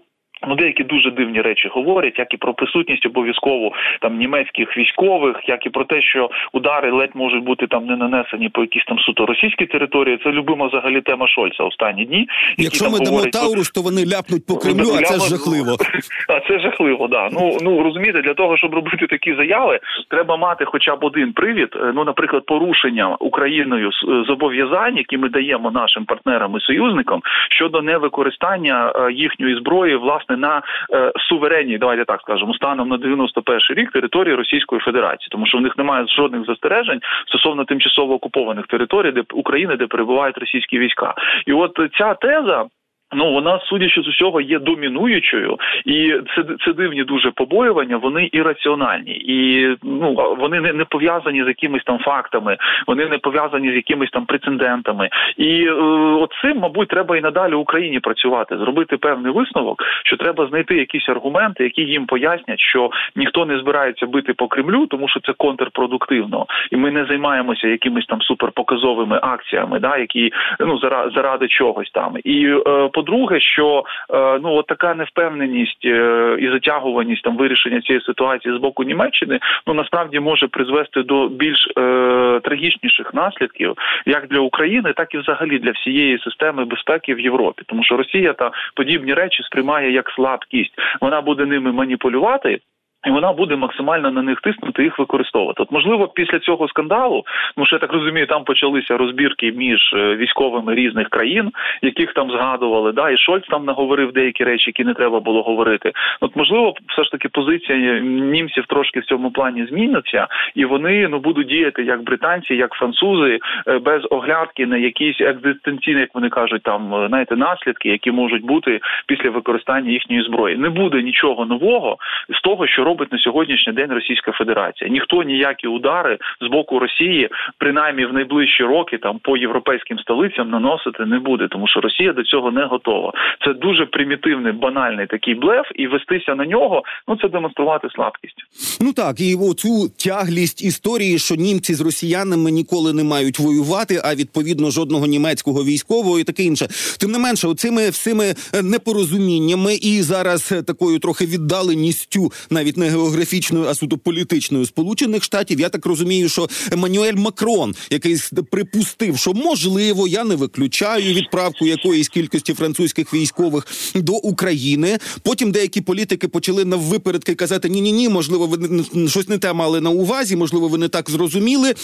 Ну, 0.49 0.55
деякі 0.55 0.85
дуже 0.85 1.11
дивні 1.11 1.41
речі 1.41 1.69
говорять, 1.69 2.19
як 2.19 2.35
і 2.35 2.37
про 2.37 2.55
присутність 2.55 3.07
обов'язково 3.07 3.73
там 4.01 4.17
німецьких 4.19 4.77
військових, 4.77 5.37
як 5.47 5.67
і 5.67 5.71
про 5.71 5.85
те, 5.85 6.03
що 6.03 6.31
удари 6.53 6.91
ледь 6.91 7.15
можуть 7.15 7.45
бути 7.45 7.67
там 7.67 7.87
не 7.87 7.97
нанесені 7.97 8.49
по 8.49 8.61
якісь 8.61 8.85
там 8.85 8.99
суто 8.99 9.27
російській 9.27 9.67
території. 9.67 10.19
Це 10.25 10.31
любима 10.31 10.67
взагалі 10.67 11.01
тема 11.01 11.29
Шольца 11.29 11.65
останні 11.65 12.05
дні. 12.05 12.29
Якщо 12.59 12.91
ми 12.91 12.99
дамо 12.99 13.21
Таурус, 13.33 13.71
то 13.71 13.81
вони 13.83 14.07
ляпнуть 14.07 14.47
по 14.47 14.57
Кремлю, 14.57 14.89
а 14.99 15.03
це 15.03 15.19
жахливо. 15.29 15.77
А 16.29 16.41
це 16.49 16.61
жахливо, 16.61 17.09
да. 17.09 17.29
Ну 17.33 17.57
ну 17.61 17.83
розумієте, 17.83 18.23
для 18.23 18.35
того, 18.35 18.57
щоб 18.57 18.75
робити 18.75 19.07
такі 19.07 19.35
заяви, 19.35 19.81
треба 20.09 20.37
мати 20.37 20.65
хоча 20.65 20.97
б 20.97 21.05
один 21.05 21.33
привід. 21.33 21.69
Е, 21.77 21.93
ну, 21.95 22.05
наприклад, 22.05 22.47
порушення 22.47 23.17
Україною 23.21 23.91
зобов'язань, 24.27 24.97
які 24.97 25.19
ми 25.19 25.29
даємо 25.29 25.71
нашим 25.71 26.05
партнерам 26.05 26.57
і 26.57 26.61
союзникам 26.61 27.21
щодо 27.51 27.83
невикористання 27.83 28.93
е, 28.97 29.13
їхньої 29.13 29.57
зброї, 29.57 29.97
власне 29.97 30.28
власне 30.29 30.37
на 30.37 30.63
е, 30.93 31.13
суверенній, 31.29 31.79
давайте 31.79 32.05
так 32.05 32.21
скажемо, 32.21 32.55
станом 32.55 32.89
на 32.89 32.97
91 32.97 33.61
рік 33.71 33.93
території 33.93 34.35
Російської 34.35 34.81
Федерації, 34.81 35.29
тому 35.31 35.47
що 35.47 35.59
в 35.59 35.61
них 35.61 35.79
немає 35.79 36.07
жодних 36.07 36.45
застережень 36.47 37.01
стосовно 37.27 37.65
тимчасово 37.65 38.15
окупованих 38.15 38.67
територій, 38.67 39.13
де 39.13 39.23
України, 39.33 39.77
де 39.77 39.87
перебувають 39.87 40.39
російські 40.39 40.79
війська, 40.79 41.15
і 41.47 41.53
от 41.53 41.79
ця 41.99 42.15
теза. 42.15 42.67
Ну 43.13 43.33
вона, 43.33 43.61
судячи 43.63 44.03
з 44.03 44.09
усього, 44.09 44.41
є 44.41 44.59
домінуючою, 44.59 45.57
і 45.85 46.15
це 46.37 46.45
це 46.65 46.73
дивні 46.73 47.05
дуже 47.05 47.31
побоювання. 47.31 47.97
Вони 47.97 48.29
ірраціональні, 48.33 49.13
і 49.13 49.69
ну 49.83 50.37
вони 50.39 50.61
не 50.61 50.73
не 50.73 50.85
пов'язані 50.85 51.45
з 51.45 51.47
якимись 51.47 51.83
там 51.85 51.99
фактами, 51.99 52.57
вони 52.87 53.07
не 53.07 53.19
пов'язані 53.19 53.71
з 53.73 53.75
якимись 53.75 54.11
там 54.11 54.27
прецедентами. 54.27 55.09
І 55.37 55.65
е, 55.67 55.73
оцим, 56.21 56.59
мабуть, 56.59 56.89
треба 56.89 57.17
і 57.17 57.21
надалі 57.21 57.55
Україні 57.55 58.01
працювати, 58.01 58.59
зробити 58.59 58.97
певний 58.97 59.33
висновок, 59.33 59.83
що 60.05 60.17
треба 60.17 60.47
знайти 60.47 60.77
якісь 60.77 61.09
аргументи, 61.09 61.65
які 61.65 61.83
їм 61.83 62.07
пояснять, 62.07 62.61
що 62.61 62.91
ніхто 63.17 63.47
не 63.47 63.59
збирається 63.59 64.07
бити 64.07 64.33
по 64.33 64.49
Кремлю, 64.49 64.87
тому 64.87 65.09
що 65.09 65.21
це 65.21 65.33
контрпродуктивно, 65.33 66.47
і 66.71 66.77
ми 66.77 66.91
не 66.91 67.05
займаємося 67.05 67.69
якимись 67.69 68.07
там 68.07 68.23
суперпоказовими 68.23 69.19
акціями, 69.23 69.81
да 69.81 69.97
які 69.97 70.33
ну 70.61 70.79
заради, 70.79 71.11
заради 71.15 71.49
чогось 71.49 71.91
там 71.91 72.15
і. 72.25 72.47
Е, 72.67 72.89
по-друге, 72.99 73.41
що 73.41 73.85
е, 74.15 74.39
ну 74.43 74.55
от 74.55 74.67
така 74.67 74.95
невпевненість 74.95 75.85
е, 75.85 76.37
і 76.41 76.49
затягуваність 76.51 77.23
там 77.23 77.37
вирішення 77.37 77.81
цієї 77.81 78.05
ситуації 78.05 78.57
з 78.57 78.61
боку 78.61 78.85
Німеччини 78.85 79.39
ну 79.67 79.75
насправді 79.75 80.21
може 80.21 80.49
призвести 80.49 81.03
до 81.03 81.29
більш 81.29 81.69
е, 81.79 82.41
трагічніших 82.45 83.15
наслідків 83.15 83.75
як 84.07 84.29
для 84.29 84.41
України, 84.41 84.93
так 84.97 85.15
і 85.15 85.19
взагалі 85.19 85.59
для 85.59 85.71
всієї 85.71 86.19
системи 86.19 86.65
безпеки 86.65 87.15
в 87.15 87.21
Європі, 87.21 87.63
тому 87.67 87.85
що 87.85 87.97
Росія 87.97 88.33
та 88.33 88.51
подібні 88.75 89.15
речі 89.15 89.43
сприймає 89.43 89.93
як 89.93 90.11
слабкість. 90.11 90.73
Вона 91.01 91.21
буде 91.21 91.47
ними 91.47 91.73
маніпулювати. 91.73 92.59
І 93.07 93.11
вона 93.11 93.33
буде 93.33 93.57
максимально 93.57 94.11
на 94.11 94.23
них 94.23 94.41
тиснути 94.41 94.83
їх 94.83 94.99
використовувати. 94.99 95.63
От 95.63 95.73
можливо, 95.73 96.09
після 96.09 96.39
цього 96.39 96.69
скандалу, 96.69 97.25
ну 97.57 97.67
що 97.67 97.77
я 97.77 97.81
так 97.81 97.93
розумію, 97.93 98.27
там 98.27 98.45
почалися 98.45 98.97
розбірки 98.97 99.53
між 99.53 99.93
е, 99.95 100.17
військовими 100.17 100.75
різних 100.75 101.09
країн, 101.09 101.51
яких 101.83 102.13
там 102.13 102.31
згадували. 102.31 102.93
Да, 102.93 103.11
і 103.11 103.17
Шольц 103.17 103.45
там 103.51 103.65
наговорив 103.65 104.13
деякі 104.13 104.45
речі, 104.45 104.65
які 104.67 104.85
не 104.85 104.95
треба 104.95 105.21
було 105.21 105.43
говорити. 105.43 105.93
От 106.21 106.37
можливо, 106.37 106.75
все 106.89 107.05
ж 107.05 107.11
таки 107.11 107.29
позиція 107.29 108.01
німців 108.01 108.65
трошки 108.67 109.01
в 109.01 109.05
цьому 109.05 109.31
плані 109.31 109.67
зміниться, 109.67 110.27
і 110.55 110.65
вони 110.65 111.09
ну 111.09 111.19
будуть 111.19 111.49
діяти 111.49 111.83
як 111.83 112.03
британці, 112.03 112.55
як 112.55 112.73
французи, 112.73 113.39
е, 113.69 113.79
без 113.79 114.03
оглядки 114.11 114.67
на 114.67 114.77
якісь 114.77 115.21
екзистенційні, 115.21 116.01
як 116.01 116.15
вони 116.15 116.29
кажуть, 116.29 116.63
там 116.63 116.95
е, 116.95 117.09
знаєте, 117.09 117.37
наслідки, 117.37 117.89
які 117.89 118.11
можуть 118.11 118.45
бути 118.45 118.81
після 119.07 119.31
використання 119.31 119.91
їхньої 119.91 120.23
зброї. 120.23 120.57
Не 120.57 120.69
буде 120.69 121.03
нічого 121.03 121.47
нового 121.47 121.97
з 122.29 122.41
того, 122.41 122.67
що 122.67 122.88
робить 122.89 123.13
на 123.13 123.19
сьогоднішній 123.19 123.73
день 123.73 123.91
Російська 123.91 124.33
Федерація. 124.33 124.91
Ніхто 124.91 125.23
ніякі 125.23 125.67
удари 125.67 126.19
з 126.41 126.47
боку 126.47 126.79
Росії, 126.79 127.29
принаймні 127.59 128.07
в 128.07 128.13
найближчі 128.13 128.63
роки, 128.65 128.99
там 128.99 129.19
по 129.23 129.37
європейським 129.37 129.99
столицям 129.99 130.51
наносити 130.51 131.05
не 131.05 131.19
буде, 131.19 131.49
тому 131.49 131.69
що 131.69 131.81
Росія 131.81 132.13
до 132.13 132.23
цього 132.23 132.51
не 132.51 132.65
готова. 132.65 133.13
Це 133.45 133.53
дуже 133.53 133.87
примітивний, 133.87 134.53
банальний 134.53 135.07
такий 135.07 135.35
блеф, 135.35 135.67
і 135.75 135.87
вестися 135.87 136.35
на 136.35 136.47
нього 136.47 136.83
ну 137.09 137.17
це 137.23 137.29
демонструвати 137.29 137.89
слабкість. 137.95 138.37
Ну 138.81 138.93
так 138.93 139.21
і 139.21 139.35
оцю 139.35 139.89
тяглість 140.05 140.65
історії, 140.65 141.19
що 141.19 141.35
німці 141.35 141.75
з 141.75 141.81
росіянами 141.81 142.51
ніколи 142.51 142.93
не 142.93 143.05
мають 143.05 143.39
воювати, 143.39 144.01
а 144.05 144.15
відповідно 144.15 144.71
жодного 144.71 145.07
німецького 145.07 145.65
військового 145.65 146.19
і 146.19 146.25
таке 146.25 146.43
інше. 146.43 146.67
Тим 147.01 147.11
не 147.11 147.19
менше, 147.19 147.49
оцими 147.49 147.91
всіми 147.91 148.25
непорозуміннями 148.63 149.75
і 149.75 150.03
зараз 150.03 150.43
такою 150.67 150.99
трохи 150.99 151.25
віддаленістю 151.27 152.33
навіть 152.51 152.77
не 152.79 152.89
географічною, 152.91 153.67
а 153.67 153.75
суто 153.75 153.99
політичною 153.99 154.67
сполучених 154.67 155.25
штатів. 155.25 155.61
Я 155.61 155.69
так 155.69 155.87
розумію, 155.87 156.29
що 156.29 156.49
Еммануель 156.73 157.15
Макрон, 157.15 157.75
який 157.91 158.17
припустив, 158.51 159.19
що 159.19 159.33
можливо, 159.33 160.09
я 160.09 160.25
не 160.25 160.35
виключаю 160.35 161.15
відправку 161.15 161.67
якоїсь 161.67 162.09
кількості 162.09 162.55
французьких 162.55 163.15
військових 163.15 163.67
до 163.95 164.13
України. 164.13 164.99
Потім 165.23 165.53
деякі 165.53 165.81
політики 165.81 166.29
почали 166.29 166.65
на 166.65 166.77
випередки 166.77 167.35
казати: 167.35 167.69
ні, 167.69 167.81
ні, 167.81 167.93
ні, 167.93 168.09
можливо, 168.09 168.47
ви 168.47 168.85
щось 169.09 169.29
не 169.29 169.39
те 169.39 169.53
мали 169.53 169.81
на 169.81 169.91
увазі, 169.91 170.37
можливо, 170.37 170.69
ви 170.69 170.79
не 170.79 170.89
так 170.89 171.11
зрозуміли. 171.11 171.75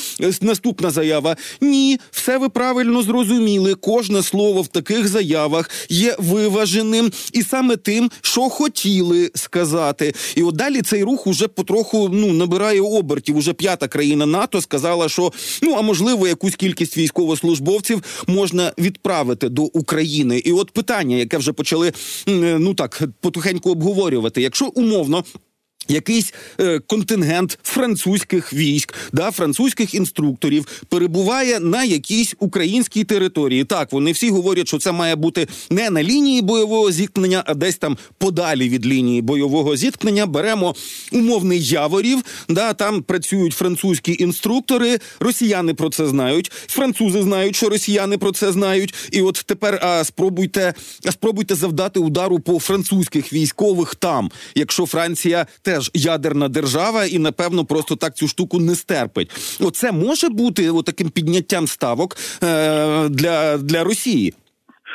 Наступна 0.40 0.90
заява: 0.90 1.36
ні, 1.60 1.98
все 2.10 2.38
ви 2.38 2.48
правильно 2.48 3.02
зрозуміли. 3.02 3.74
Кожне 3.74 4.22
слово 4.22 4.62
в 4.62 4.68
таких 4.68 5.08
заявах 5.08 5.70
є 5.88 6.16
виваженим 6.18 7.12
і 7.32 7.42
саме 7.42 7.76
тим, 7.76 8.10
що 8.20 8.40
хотіли 8.40 9.30
сказати. 9.34 10.14
І 10.34 10.42
от 10.42 10.56
далі 10.56 10.82
цей 10.84 11.02
рух 11.02 11.26
уже 11.26 11.48
потроху 11.48 12.08
ну 12.12 12.32
набирає 12.32 12.80
обертів. 12.80 13.36
Уже 13.36 13.52
п'ята 13.52 13.88
країна 13.88 14.26
НАТО 14.26 14.60
сказала, 14.60 15.08
що 15.08 15.32
ну 15.62 15.74
а 15.78 15.82
можливо 15.82 16.28
якусь 16.28 16.56
кількість 16.56 16.96
військовослужбовців 16.96 18.02
можна 18.26 18.72
відправити 18.78 19.48
до 19.48 19.62
України. 19.62 20.38
І 20.38 20.52
от 20.52 20.70
питання, 20.70 21.16
яке 21.16 21.38
вже 21.38 21.52
почали 21.52 21.92
ну 22.26 22.74
так 22.74 23.02
потухеньку 23.20 23.70
обговорювати, 23.70 24.42
якщо 24.42 24.66
умовно 24.66 25.24
Якийсь 25.88 26.34
е, 26.60 26.78
контингент 26.78 27.58
французьких 27.62 28.52
військ, 28.52 28.94
да 29.12 29.30
французьких 29.30 29.94
інструкторів 29.94 30.66
перебуває 30.88 31.60
на 31.60 31.84
якійсь 31.84 32.34
українській 32.38 33.04
території. 33.04 33.64
Так 33.64 33.92
вони 33.92 34.12
всі 34.12 34.30
говорять, 34.30 34.68
що 34.68 34.78
це 34.78 34.92
має 34.92 35.16
бути 35.16 35.48
не 35.70 35.90
на 35.90 36.02
лінії 36.02 36.42
бойового 36.42 36.92
зіткнення, 36.92 37.42
а 37.46 37.54
десь 37.54 37.76
там 37.76 37.98
подалі 38.18 38.68
від 38.68 38.86
лінії 38.86 39.22
бойового 39.22 39.76
зіткнення. 39.76 40.26
Беремо 40.26 40.74
умовний 41.12 41.62
яворів. 41.62 42.22
Да, 42.48 42.72
там 42.72 43.02
працюють 43.02 43.52
французькі 43.52 44.16
інструктори. 44.18 44.98
Росіяни 45.20 45.74
про 45.74 45.90
це 45.90 46.06
знають. 46.06 46.52
Французи 46.66 47.22
знають, 47.22 47.56
що 47.56 47.68
росіяни 47.68 48.18
про 48.18 48.32
це 48.32 48.52
знають. 48.52 48.94
І 49.10 49.22
от 49.22 49.42
тепер 49.46 49.78
а 49.82 50.04
спробуйте, 50.04 50.74
а 51.06 51.12
спробуйте 51.12 51.54
завдати 51.54 52.00
удару 52.00 52.40
по 52.40 52.58
французьких 52.58 53.32
військових 53.32 53.94
там, 53.94 54.30
якщо 54.54 54.86
Франція 54.86 55.46
те 55.62 55.73
теж 55.74 55.90
ядерна 55.94 56.48
держава, 56.48 57.04
і 57.04 57.18
напевно 57.18 57.64
просто 57.64 57.96
так 57.96 58.14
цю 58.14 58.26
штуку 58.28 58.58
не 58.60 58.74
стерпить. 58.74 59.30
Оце 59.68 59.92
може 59.92 60.28
бути 60.28 60.62
таким 60.86 61.08
підняттям 61.10 61.66
ставок 61.66 62.10
е, 62.14 63.08
для, 63.08 63.58
для 63.58 63.84
Росії. 63.84 64.32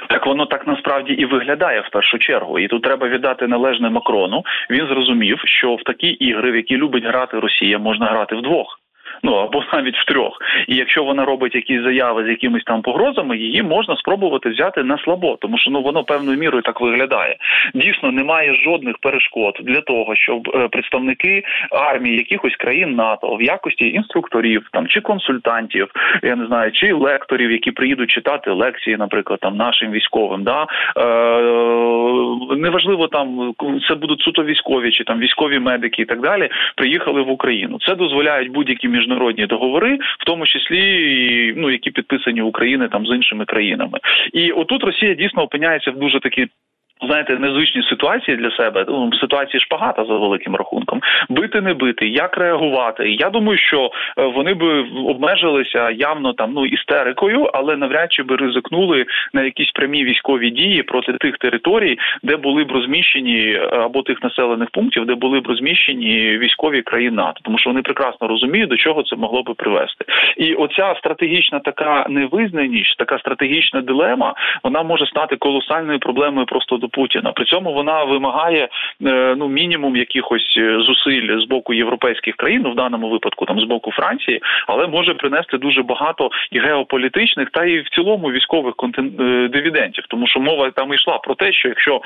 Так 0.10 0.26
воно 0.26 0.46
так 0.46 0.68
насправді 0.68 1.14
і 1.14 1.26
виглядає 1.26 1.82
в 1.82 1.90
першу 1.92 2.18
чергу, 2.18 2.60
і 2.60 2.68
тут 2.68 2.84
треба 2.84 3.08
віддати 3.10 3.48
належне 3.48 3.90
Макрону. 3.90 4.44
Він 4.70 4.88
зрозумів, 4.88 5.38
що 5.46 5.76
в 5.76 5.84
такі 5.84 6.08
ігри, 6.08 6.52
в 6.52 6.56
які 6.56 6.78
любить 6.78 7.04
грати 7.04 7.40
Росія, 7.40 7.80
можна 7.80 8.06
грати 8.06 8.36
вдвох 8.36 8.79
ну 9.24 9.34
або 9.34 9.64
навіть 9.74 9.98
в 9.98 10.06
трьох. 10.06 10.38
І 10.68 10.76
якщо 10.76 11.04
вона 11.04 11.26
робить 11.26 11.56
якісь 11.56 11.84
заяви 11.84 12.26
з 12.26 12.30
якимись 12.30 12.64
там 12.64 12.82
погрозами, 12.82 13.38
її 13.38 13.64
можна 13.64 13.96
спробувати 13.96 14.50
взяти 14.50 14.84
на 14.84 14.98
слабо, 14.98 15.38
тому 15.42 15.58
що 15.58 15.72
ну 15.72 15.82
воно 15.82 16.04
певною 16.04 16.38
мірою 16.38 16.64
так 16.64 16.82
виглядає. 16.82 17.36
Дійсно, 17.74 18.12
немає 18.12 18.56
жодних 18.56 18.98
перешкод 18.98 19.58
для 19.64 19.82
того, 19.82 20.16
щоб 20.16 20.50
е, 20.56 20.68
представники 20.68 21.44
армії 21.72 22.18
якихось 22.18 22.56
країн 22.56 22.96
НАТО 22.96 23.36
в 23.36 23.42
якості 23.42 23.90
інструкторів 23.90 24.68
там 24.72 24.88
чи 24.88 25.02
консультантів, 25.02 25.88
я 26.24 26.36
не 26.36 26.48
знаю, 26.48 26.72
чи 26.72 26.94
лекторів, 26.94 27.52
які 27.52 27.72
приїдуть 27.72 28.12
читати 28.12 28.52
лекції, 28.52 28.98
наприклад, 28.98 29.40
там 29.40 29.58
нашим 29.58 29.92
військовим, 29.92 30.44
да 30.44 30.66
е, 30.98 31.06
неважливо 32.58 33.08
там 33.08 33.54
це 33.88 33.96
будуть 33.96 34.22
суто 34.22 34.44
військові 34.44 34.92
чи 34.92 35.04
там 35.04 35.20
військові 35.20 35.60
медики 35.60 36.02
і 36.02 36.06
так 36.06 36.22
далі. 36.22 36.50
Приїхали 36.76 37.22
в 37.22 37.30
Україну. 37.30 37.78
Це 37.88 37.96
дозволяють 37.96 38.52
будь-які 38.52 38.88
міжнародні 38.88 39.09
міжнародні 39.10 39.46
договори, 39.46 39.98
в 40.20 40.26
тому 40.26 40.46
числі 40.46 41.54
ну 41.58 41.72
які 41.72 41.92
підписані 41.92 42.42
України 42.42 42.88
там 42.88 43.06
з 43.08 43.16
іншими 43.16 43.46
країнами, 43.46 44.00
і 44.34 44.52
отут 44.52 44.84
Росія 44.84 45.14
дійсно 45.14 45.44
опиняється 45.44 45.92
в 45.92 46.00
дуже 46.00 46.20
такій 46.20 46.48
знаєте, 47.02 47.38
незвичні 47.40 47.84
ситуації 47.84 48.38
для 48.38 48.52
себе. 48.52 48.86
Ну, 48.88 49.14
ситуації 49.14 49.62
шпагата 49.62 50.06
за 50.06 50.14
великим 50.14 50.56
рахунком. 50.56 51.02
Бити, 51.30 51.62
не 51.62 51.74
бити, 51.74 52.08
як 52.08 52.38
реагувати. 52.38 53.10
Я 53.10 53.30
думаю, 53.30 53.58
що 53.58 53.92
е, 54.18 54.26
вони 54.26 54.54
би 54.54 54.86
обмежилися 55.08 55.90
явно 55.90 56.34
там 56.34 56.52
ну 56.54 56.66
істерикою, 56.66 57.50
але 57.54 57.78
навряд 57.78 58.14
чи 58.14 58.24
би 58.24 58.36
ризикнули 58.36 59.06
на 59.34 59.44
якісь 59.44 59.72
прямі 59.72 60.04
військові 60.04 60.50
дії 60.50 60.84
проти 60.84 61.14
тих 61.14 61.38
територій, 61.38 61.98
де 62.24 62.38
були 62.38 62.64
б 62.64 62.72
розміщені 62.72 63.52
е, 63.52 63.70
або 63.72 64.02
тих 64.02 64.24
населених 64.24 64.70
пунктів, 64.70 65.06
де 65.06 65.16
були 65.16 65.40
б 65.40 65.48
розміщені 65.48 66.38
військові 66.38 66.82
країн 66.82 67.16
НАТО, 67.16 67.40
тому 67.44 67.60
що 67.60 67.70
вони 67.70 67.82
прекрасно 67.82 68.28
розуміють, 68.28 68.70
до 68.70 68.78
чого 68.78 69.04
це 69.04 69.16
могло 69.16 69.44
би 69.44 69.54
привести. 69.54 70.06
І 70.38 70.54
оця 70.54 70.96
стратегічна 70.98 71.60
така 71.60 72.06
невизнаність, 72.10 72.98
така 72.98 73.20
стратегічна 73.20 73.82
дилема, 73.82 74.34
вона 74.64 74.84
може 74.84 75.06
стати 75.06 75.36
колосальною 75.36 76.00
проблемою 76.00 76.46
просто 76.46 76.78
до 76.78 76.89
Путіна. 76.90 77.32
При 77.32 77.46
цьому 77.46 77.74
вона 77.74 78.04
вимагає 78.04 78.70
е, 79.06 79.36
ну 79.38 79.48
мінімум 79.48 79.96
якихось 79.96 80.56
е, 80.58 80.82
зусиль 80.82 81.40
з 81.40 81.46
боку 81.46 81.74
європейських 81.74 82.36
країн, 82.36 82.62
ну, 82.64 82.72
в 82.72 82.76
даному 82.76 83.10
випадку 83.10 83.46
там 83.46 83.60
з 83.60 83.64
боку 83.64 83.92
Франції, 83.92 84.42
але 84.68 84.88
може 84.88 85.14
принести 85.14 85.58
дуже 85.58 85.84
багато 85.84 86.30
і 86.52 86.60
геополітичних, 86.60 87.50
та 87.50 87.66
і 87.66 87.80
в 87.80 87.90
цілому 87.90 88.32
військових. 88.32 88.76
Е, 88.98 89.48
дивідентів, 89.48 90.06
тому 90.10 90.28
що 90.28 90.40
мова 90.40 90.72
там 90.72 90.94
йшла 90.94 91.18
про 91.18 91.36
те, 91.36 91.54
що 91.54 91.68
якщо 91.68 92.02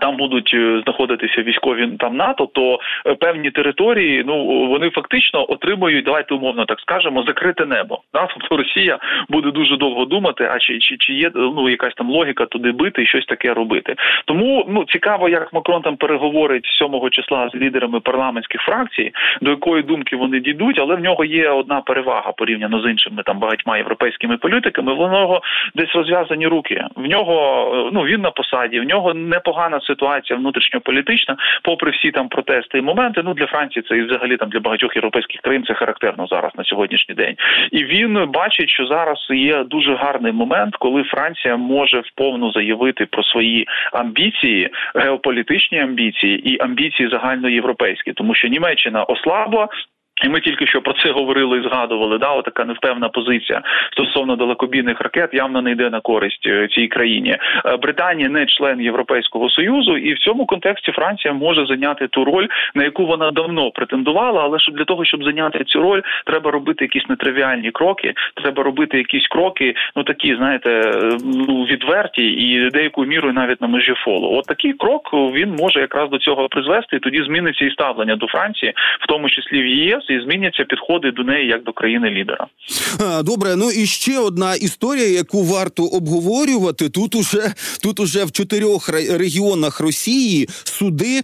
там 0.00 0.16
будуть 0.16 0.50
е, 0.54 0.80
знаходитися 0.84 1.42
військові 1.42 1.88
там 1.98 2.16
НАТО, 2.16 2.48
то 2.52 2.78
е, 3.06 3.14
певні 3.14 3.50
території 3.50 4.24
ну 4.26 4.66
вони 4.66 4.90
фактично 4.90 5.50
отримують, 5.50 6.04
давайте 6.04 6.34
умовно 6.34 6.64
так 6.64 6.80
скажемо, 6.80 7.22
закрите 7.22 7.66
небо. 7.66 8.00
Да? 8.14 8.28
Тобто 8.34 8.56
Росія 8.56 8.98
буде 9.28 9.50
дуже 9.50 9.76
довго 9.76 10.04
думати, 10.04 10.48
а 10.52 10.58
чи 10.58 10.78
чи, 10.78 10.96
чи 10.96 11.12
є 11.12 11.30
ну 11.34 11.68
якась 11.68 11.94
там 11.94 12.10
логіка 12.10 12.46
туди 12.46 12.72
бити 12.72 13.02
і 13.02 13.06
щось 13.06 13.26
таке 13.26 13.54
робити. 13.54 13.94
Тому 14.24 14.66
ну 14.68 14.84
цікаво, 14.84 15.28
як 15.28 15.52
Макрон 15.52 15.82
там 15.82 15.96
переговорить 15.96 16.66
7 16.66 17.10
числа 17.10 17.50
з 17.52 17.54
лідерами 17.54 18.00
парламентських 18.00 18.60
фракцій, 18.60 19.12
до 19.40 19.50
якої 19.50 19.82
думки 19.82 20.16
вони 20.16 20.40
дійдуть, 20.40 20.78
але 20.78 20.94
в 20.94 21.00
нього 21.00 21.24
є 21.24 21.50
одна 21.50 21.80
перевага 21.80 22.32
порівняно 22.32 22.80
з 22.80 22.90
іншими 22.90 23.22
там 23.22 23.38
багатьма 23.38 23.76
європейськими 23.76 24.36
політиками. 24.36 24.94
В 24.94 24.98
нього 24.98 25.40
десь 25.74 25.94
розв'язані 25.94 26.46
руки. 26.46 26.84
В 26.96 27.06
нього 27.06 27.36
е, 27.74 27.90
ну 27.92 28.02
він 28.02 28.20
на 28.20 28.30
посаді, 28.30 28.80
в 28.80 28.84
нього 28.84 29.14
непогана 29.14 29.80
ситуація 29.86 30.38
внутрішньополітична, 30.38 31.36
попри 31.62 31.90
всі 31.90 32.10
там 32.10 32.28
протести 32.28 32.78
і 32.78 32.82
моменти. 32.82 33.20
Ну 33.24 33.34
для 33.34 33.46
Франції 33.46 33.84
це 33.88 33.96
і 33.96 34.02
взагалі 34.02 34.36
там 34.36 34.48
для 34.48 34.60
багатьох 34.60 34.96
європейських 34.96 35.40
країн 35.40 35.64
це 35.66 35.74
характерно 35.74 36.26
зараз 36.26 36.52
на 36.56 36.64
сьогоднішній 36.64 37.14
день. 37.14 37.36
І 37.72 37.84
він 37.84 38.26
бачить, 38.30 38.70
що 38.70 38.86
зараз 38.86 39.26
є 39.30 39.64
дуже 39.64 39.94
гарний 39.94 40.32
момент, 40.32 40.76
коли 40.76 41.02
Франція 41.02 41.56
може 41.56 42.00
вповну 42.00 42.52
заявити 42.52 43.06
про 43.06 43.22
свої 43.22 43.66
амбіції, 43.92 44.70
геополітичні 44.94 45.80
амбіції 45.80 46.52
і 46.52 46.60
амбіції 46.60 47.08
загальноєвропейські, 47.08 48.12
тому 48.12 48.34
що 48.34 48.48
Німеччина 48.48 49.04
ослабла. 49.04 49.68
І 50.24 50.28
ми 50.28 50.40
тільки 50.40 50.66
що 50.66 50.80
про 50.82 50.92
це 50.92 51.10
говорили 51.10 51.58
і 51.58 51.62
згадували. 51.62 52.18
Да, 52.18 52.42
така 52.42 52.64
невпевна 52.64 53.08
позиція 53.08 53.62
стосовно 53.92 54.36
далекобійних 54.36 55.00
ракет 55.00 55.30
явно 55.32 55.62
не 55.62 55.70
йде 55.70 55.90
на 55.90 56.00
користь 56.00 56.46
е, 56.46 56.68
цій 56.68 56.86
країні. 56.86 57.36
Е, 57.66 57.76
Британія 57.76 58.28
не 58.28 58.46
член 58.46 58.80
Європейського 58.80 59.50
союзу, 59.50 59.96
і 59.96 60.14
в 60.14 60.18
цьому 60.18 60.46
контексті 60.46 60.92
Франція 60.92 61.34
може 61.34 61.66
зайняти 61.66 62.08
ту 62.08 62.24
роль, 62.24 62.46
на 62.74 62.84
яку 62.84 63.06
вона 63.06 63.30
давно 63.30 63.70
претендувала. 63.70 64.42
Але 64.44 64.58
щоб 64.58 64.76
для 64.76 64.84
того, 64.84 65.04
щоб 65.04 65.24
зайняти 65.24 65.64
цю 65.64 65.82
роль, 65.82 66.00
треба 66.26 66.50
робити 66.50 66.84
якісь 66.84 67.08
нетривіальні 67.08 67.70
кроки. 67.70 68.14
Треба 68.34 68.62
робити 68.62 68.98
якісь 68.98 69.26
кроки, 69.26 69.74
ну 69.96 70.02
такі, 70.02 70.36
знаєте, 70.36 70.92
ну 71.48 71.64
відверті 71.64 72.26
і 72.26 72.70
деякою 72.70 73.08
мірою 73.08 73.34
навіть 73.34 73.60
на 73.60 73.68
межі 73.68 73.94
фолу. 73.94 74.38
От 74.38 74.46
такий 74.46 74.72
крок 74.72 75.10
він 75.12 75.56
може 75.60 75.80
якраз 75.80 76.10
до 76.10 76.18
цього 76.18 76.48
призвести. 76.48 76.96
і 76.96 77.00
Тоді 77.00 77.22
зміниться 77.22 77.64
і 77.64 77.70
ставлення 77.70 78.16
до 78.16 78.26
Франції, 78.26 78.72
в 79.00 79.06
тому 79.06 79.28
числі 79.28 79.62
в 79.62 79.66
ЄС 79.66 80.05
і 80.10 80.20
зміняться 80.20 80.64
підходи 80.64 81.10
до 81.10 81.22
неї 81.22 81.48
як 81.48 81.64
до 81.64 81.72
країни 81.72 82.10
лідера. 82.10 82.46
Добре, 83.24 83.56
ну 83.56 83.70
і 83.70 83.86
ще 83.86 84.18
одна 84.18 84.54
історія, 84.54 85.08
яку 85.08 85.42
варто 85.42 85.84
обговорювати. 85.84 86.88
Тут 86.88 87.14
уже 87.14 87.52
тут 87.82 88.00
уже 88.00 88.24
в 88.24 88.32
чотирьох 88.32 88.88
регіонах 88.88 89.80
Росії 89.80 90.46
суди 90.64 91.22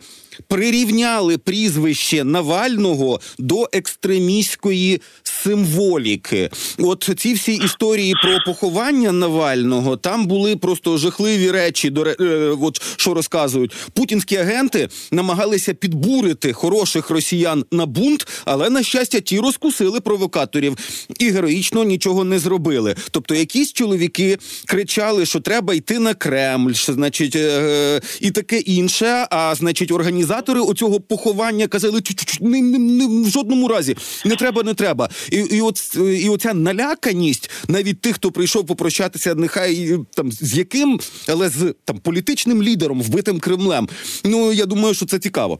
прирівняли 0.49 1.39
прізвище 1.39 2.25
Навального 2.25 3.21
до 3.39 3.69
екстремістської 3.73 5.01
символіки. 5.45 6.51
От 6.79 7.11
ці 7.17 7.35
всі 7.35 7.55
історії 7.55 8.15
про 8.23 8.39
поховання 8.47 9.13
Навального 9.13 9.97
там 9.97 10.27
були 10.27 10.57
просто 10.57 10.99
жахливі 10.99 11.51
речі. 11.51 11.91
До 11.91 12.05
е, 12.05 12.57
от 12.61 12.83
що 12.97 13.15
розказують 13.15 13.75
путінські 13.93 14.37
агенти 14.37 14.89
намагалися 15.11 15.75
підбурити 15.75 16.53
хороших 16.53 17.11
росіян 17.11 17.65
на 17.73 17.87
бунт, 17.87 18.27
але 18.45 18.71
на 18.71 18.83
щастя, 18.83 19.21
ті 19.21 19.41
розкусили 19.41 20.01
провокаторів 20.01 20.77
і 21.19 21.31
героїчно 21.31 21.85
нічого 21.85 22.25
не 22.25 22.39
зробили. 22.39 22.95
Тобто, 23.11 23.35
якісь 23.35 23.73
чоловіки 23.73 24.39
кричали, 24.67 25.27
що 25.27 25.41
треба 25.41 25.75
йти 25.75 25.99
на 25.99 26.15
Кремль, 26.15 26.73
що 26.73 26.93
значить, 26.93 27.37
е, 27.37 28.01
і 28.21 28.31
таке 28.31 28.59
інше. 28.59 29.27
А 29.31 29.55
значить, 29.55 29.91
організатори 29.91 30.61
оцього 30.61 31.01
поховання 31.01 31.67
казали, 31.67 32.01
не, 32.41 32.63
не, 32.63 32.79
не 32.79 33.23
в 33.23 33.31
жодному 33.31 33.69
разі 33.69 33.97
не 34.25 34.37
треба, 34.37 34.63
не 34.63 34.75
треба. 34.75 35.09
І 35.33 35.37
і 35.37 35.61
от 35.61 35.97
і 35.97 36.29
оця 36.29 36.55
наляканість 36.55 37.51
навіть 37.69 38.01
тих, 38.01 38.15
хто 38.15 38.33
прийшов 38.33 38.67
попрощатися, 38.67 39.35
нехай 39.35 39.99
там 40.15 40.33
з 40.33 40.55
яким, 40.55 41.01
але 41.29 41.49
з 41.49 41.75
там 41.85 41.99
політичним 41.99 42.63
лідером, 42.63 43.03
вбитим 43.03 43.41
Кремлем. 43.41 43.89
Ну 44.25 44.53
я 44.53 44.67
думаю, 44.67 44.95
що 44.95 45.07
це 45.07 45.19
цікаво. 45.19 45.59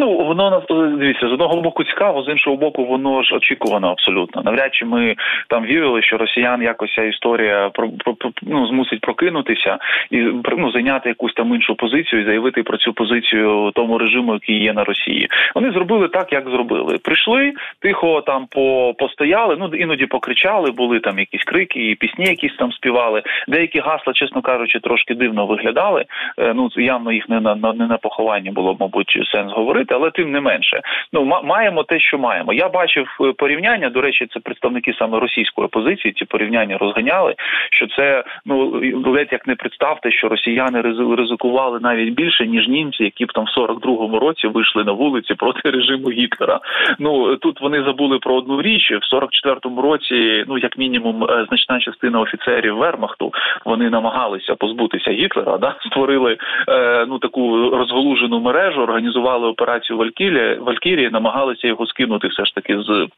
Ну 0.00 0.16
воно 0.16 0.62
дивіться, 0.98 1.28
з 1.28 1.32
одного 1.32 1.60
боку 1.60 1.84
цікаво, 1.84 2.22
з 2.22 2.28
іншого 2.28 2.56
боку, 2.56 2.84
воно 2.84 3.22
ж 3.22 3.34
очікувано 3.34 3.90
абсолютно. 3.90 4.42
Навряд 4.42 4.74
чи 4.74 4.84
ми 4.84 5.14
там 5.48 5.64
вірили, 5.64 6.02
що 6.02 6.18
росіян 6.18 6.62
якось 6.62 6.94
ця 6.94 7.02
історія 7.02 7.70
про, 7.74 7.90
про, 7.90 8.14
про 8.14 8.30
ну, 8.42 8.66
змусить 8.66 9.00
прокинутися 9.00 9.78
і 10.10 10.16
ну, 10.58 10.70
зайняти 10.70 11.08
якусь 11.08 11.34
там 11.34 11.54
іншу 11.54 11.74
позицію 11.74 12.22
і 12.22 12.24
заявити 12.24 12.62
про 12.62 12.78
цю 12.78 12.92
позицію 12.92 13.72
тому 13.74 13.98
режиму, 13.98 14.32
який 14.32 14.62
є 14.62 14.72
на 14.72 14.84
Росії. 14.84 15.28
Вони 15.54 15.70
зробили 15.70 16.08
так, 16.08 16.32
як 16.32 16.48
зробили. 16.48 16.98
Прийшли 16.98 17.52
тихо 17.80 18.20
там 18.20 18.46
по 18.50 18.94
постояли. 18.98 19.56
Ну 19.58 19.66
іноді 19.66 20.06
покричали, 20.06 20.70
були 20.70 21.00
там 21.00 21.18
якісь 21.18 21.44
крики, 21.44 21.90
і 21.90 21.94
пісні, 21.94 22.24
якісь 22.24 22.56
там 22.56 22.72
співали. 22.72 23.22
Деякі 23.48 23.80
гасла, 23.80 24.12
чесно 24.12 24.42
кажучи, 24.42 24.80
трошки 24.80 25.14
дивно 25.14 25.46
виглядали. 25.46 26.04
Е, 26.38 26.52
ну 26.54 26.68
явно 26.76 27.12
їх 27.12 27.28
не 27.28 27.40
на 27.40 27.54
не 27.54 27.86
на 27.86 27.96
похованні 27.96 28.50
було, 28.50 28.76
мабуть, 28.80 29.18
сенс 29.32 29.52
говорити 29.52 29.87
робити, 29.88 29.94
але 29.94 30.10
тим 30.10 30.32
не 30.32 30.40
менше, 30.40 30.80
ну 31.12 31.24
маємо 31.44 31.82
те, 31.82 32.00
що 32.00 32.18
маємо. 32.18 32.52
Я 32.52 32.68
бачив 32.68 33.06
е, 33.20 33.32
порівняння. 33.32 33.90
До 33.90 34.00
речі, 34.00 34.26
це 34.34 34.40
представники 34.40 34.94
саме 34.98 35.20
російської 35.20 35.66
опозиції. 35.66 36.14
Ці 36.14 36.24
порівняння 36.24 36.78
розганяли. 36.78 37.34
Що 37.70 37.86
це 37.96 38.24
ну 38.46 38.82
ледь 39.06 39.32
як 39.32 39.46
не 39.46 39.54
представте, 39.54 40.10
що 40.10 40.28
росіяни 40.28 40.80
ризикували 41.16 41.78
навіть 41.80 42.14
більше 42.14 42.46
ніж 42.46 42.68
німці, 42.68 43.04
які 43.04 43.24
б 43.24 43.32
там 43.32 43.44
в 43.44 43.60
42-му 43.60 44.18
році 44.18 44.46
вийшли 44.46 44.84
на 44.84 44.92
вулиці 44.92 45.34
проти 45.34 45.70
режиму 45.70 46.10
Гітлера. 46.10 46.60
Ну 46.98 47.36
тут 47.36 47.60
вони 47.60 47.82
забули 47.82 48.18
про 48.18 48.34
одну 48.34 48.62
річ 48.62 48.90
в 48.90 49.14
44-му 49.14 49.82
році. 49.82 50.44
Ну 50.48 50.58
як 50.58 50.78
мінімум, 50.78 51.24
е, 51.24 51.46
значна 51.48 51.80
частина 51.80 52.20
офіцерів 52.20 52.76
Вермахту 52.76 53.32
вони 53.64 53.90
намагалися 53.90 54.54
позбутися 54.54 55.10
Гітлера. 55.10 55.58
Да 55.58 55.74
створили 55.86 56.36
е, 56.68 57.06
ну 57.08 57.18
таку 57.18 57.70
розголужену 57.70 58.40
мережу, 58.40 58.80
організували 58.80 59.48
операцію 59.48 59.77
операцію 59.78 59.98
Валькірія, 59.98 60.58
Валькірії 60.60 61.10
намагалися 61.10 61.68
його 61.68 61.86
скинути 61.86 62.28
все 62.28 62.44
ж 62.44 62.54
таки 62.54 62.82
з 62.82 63.08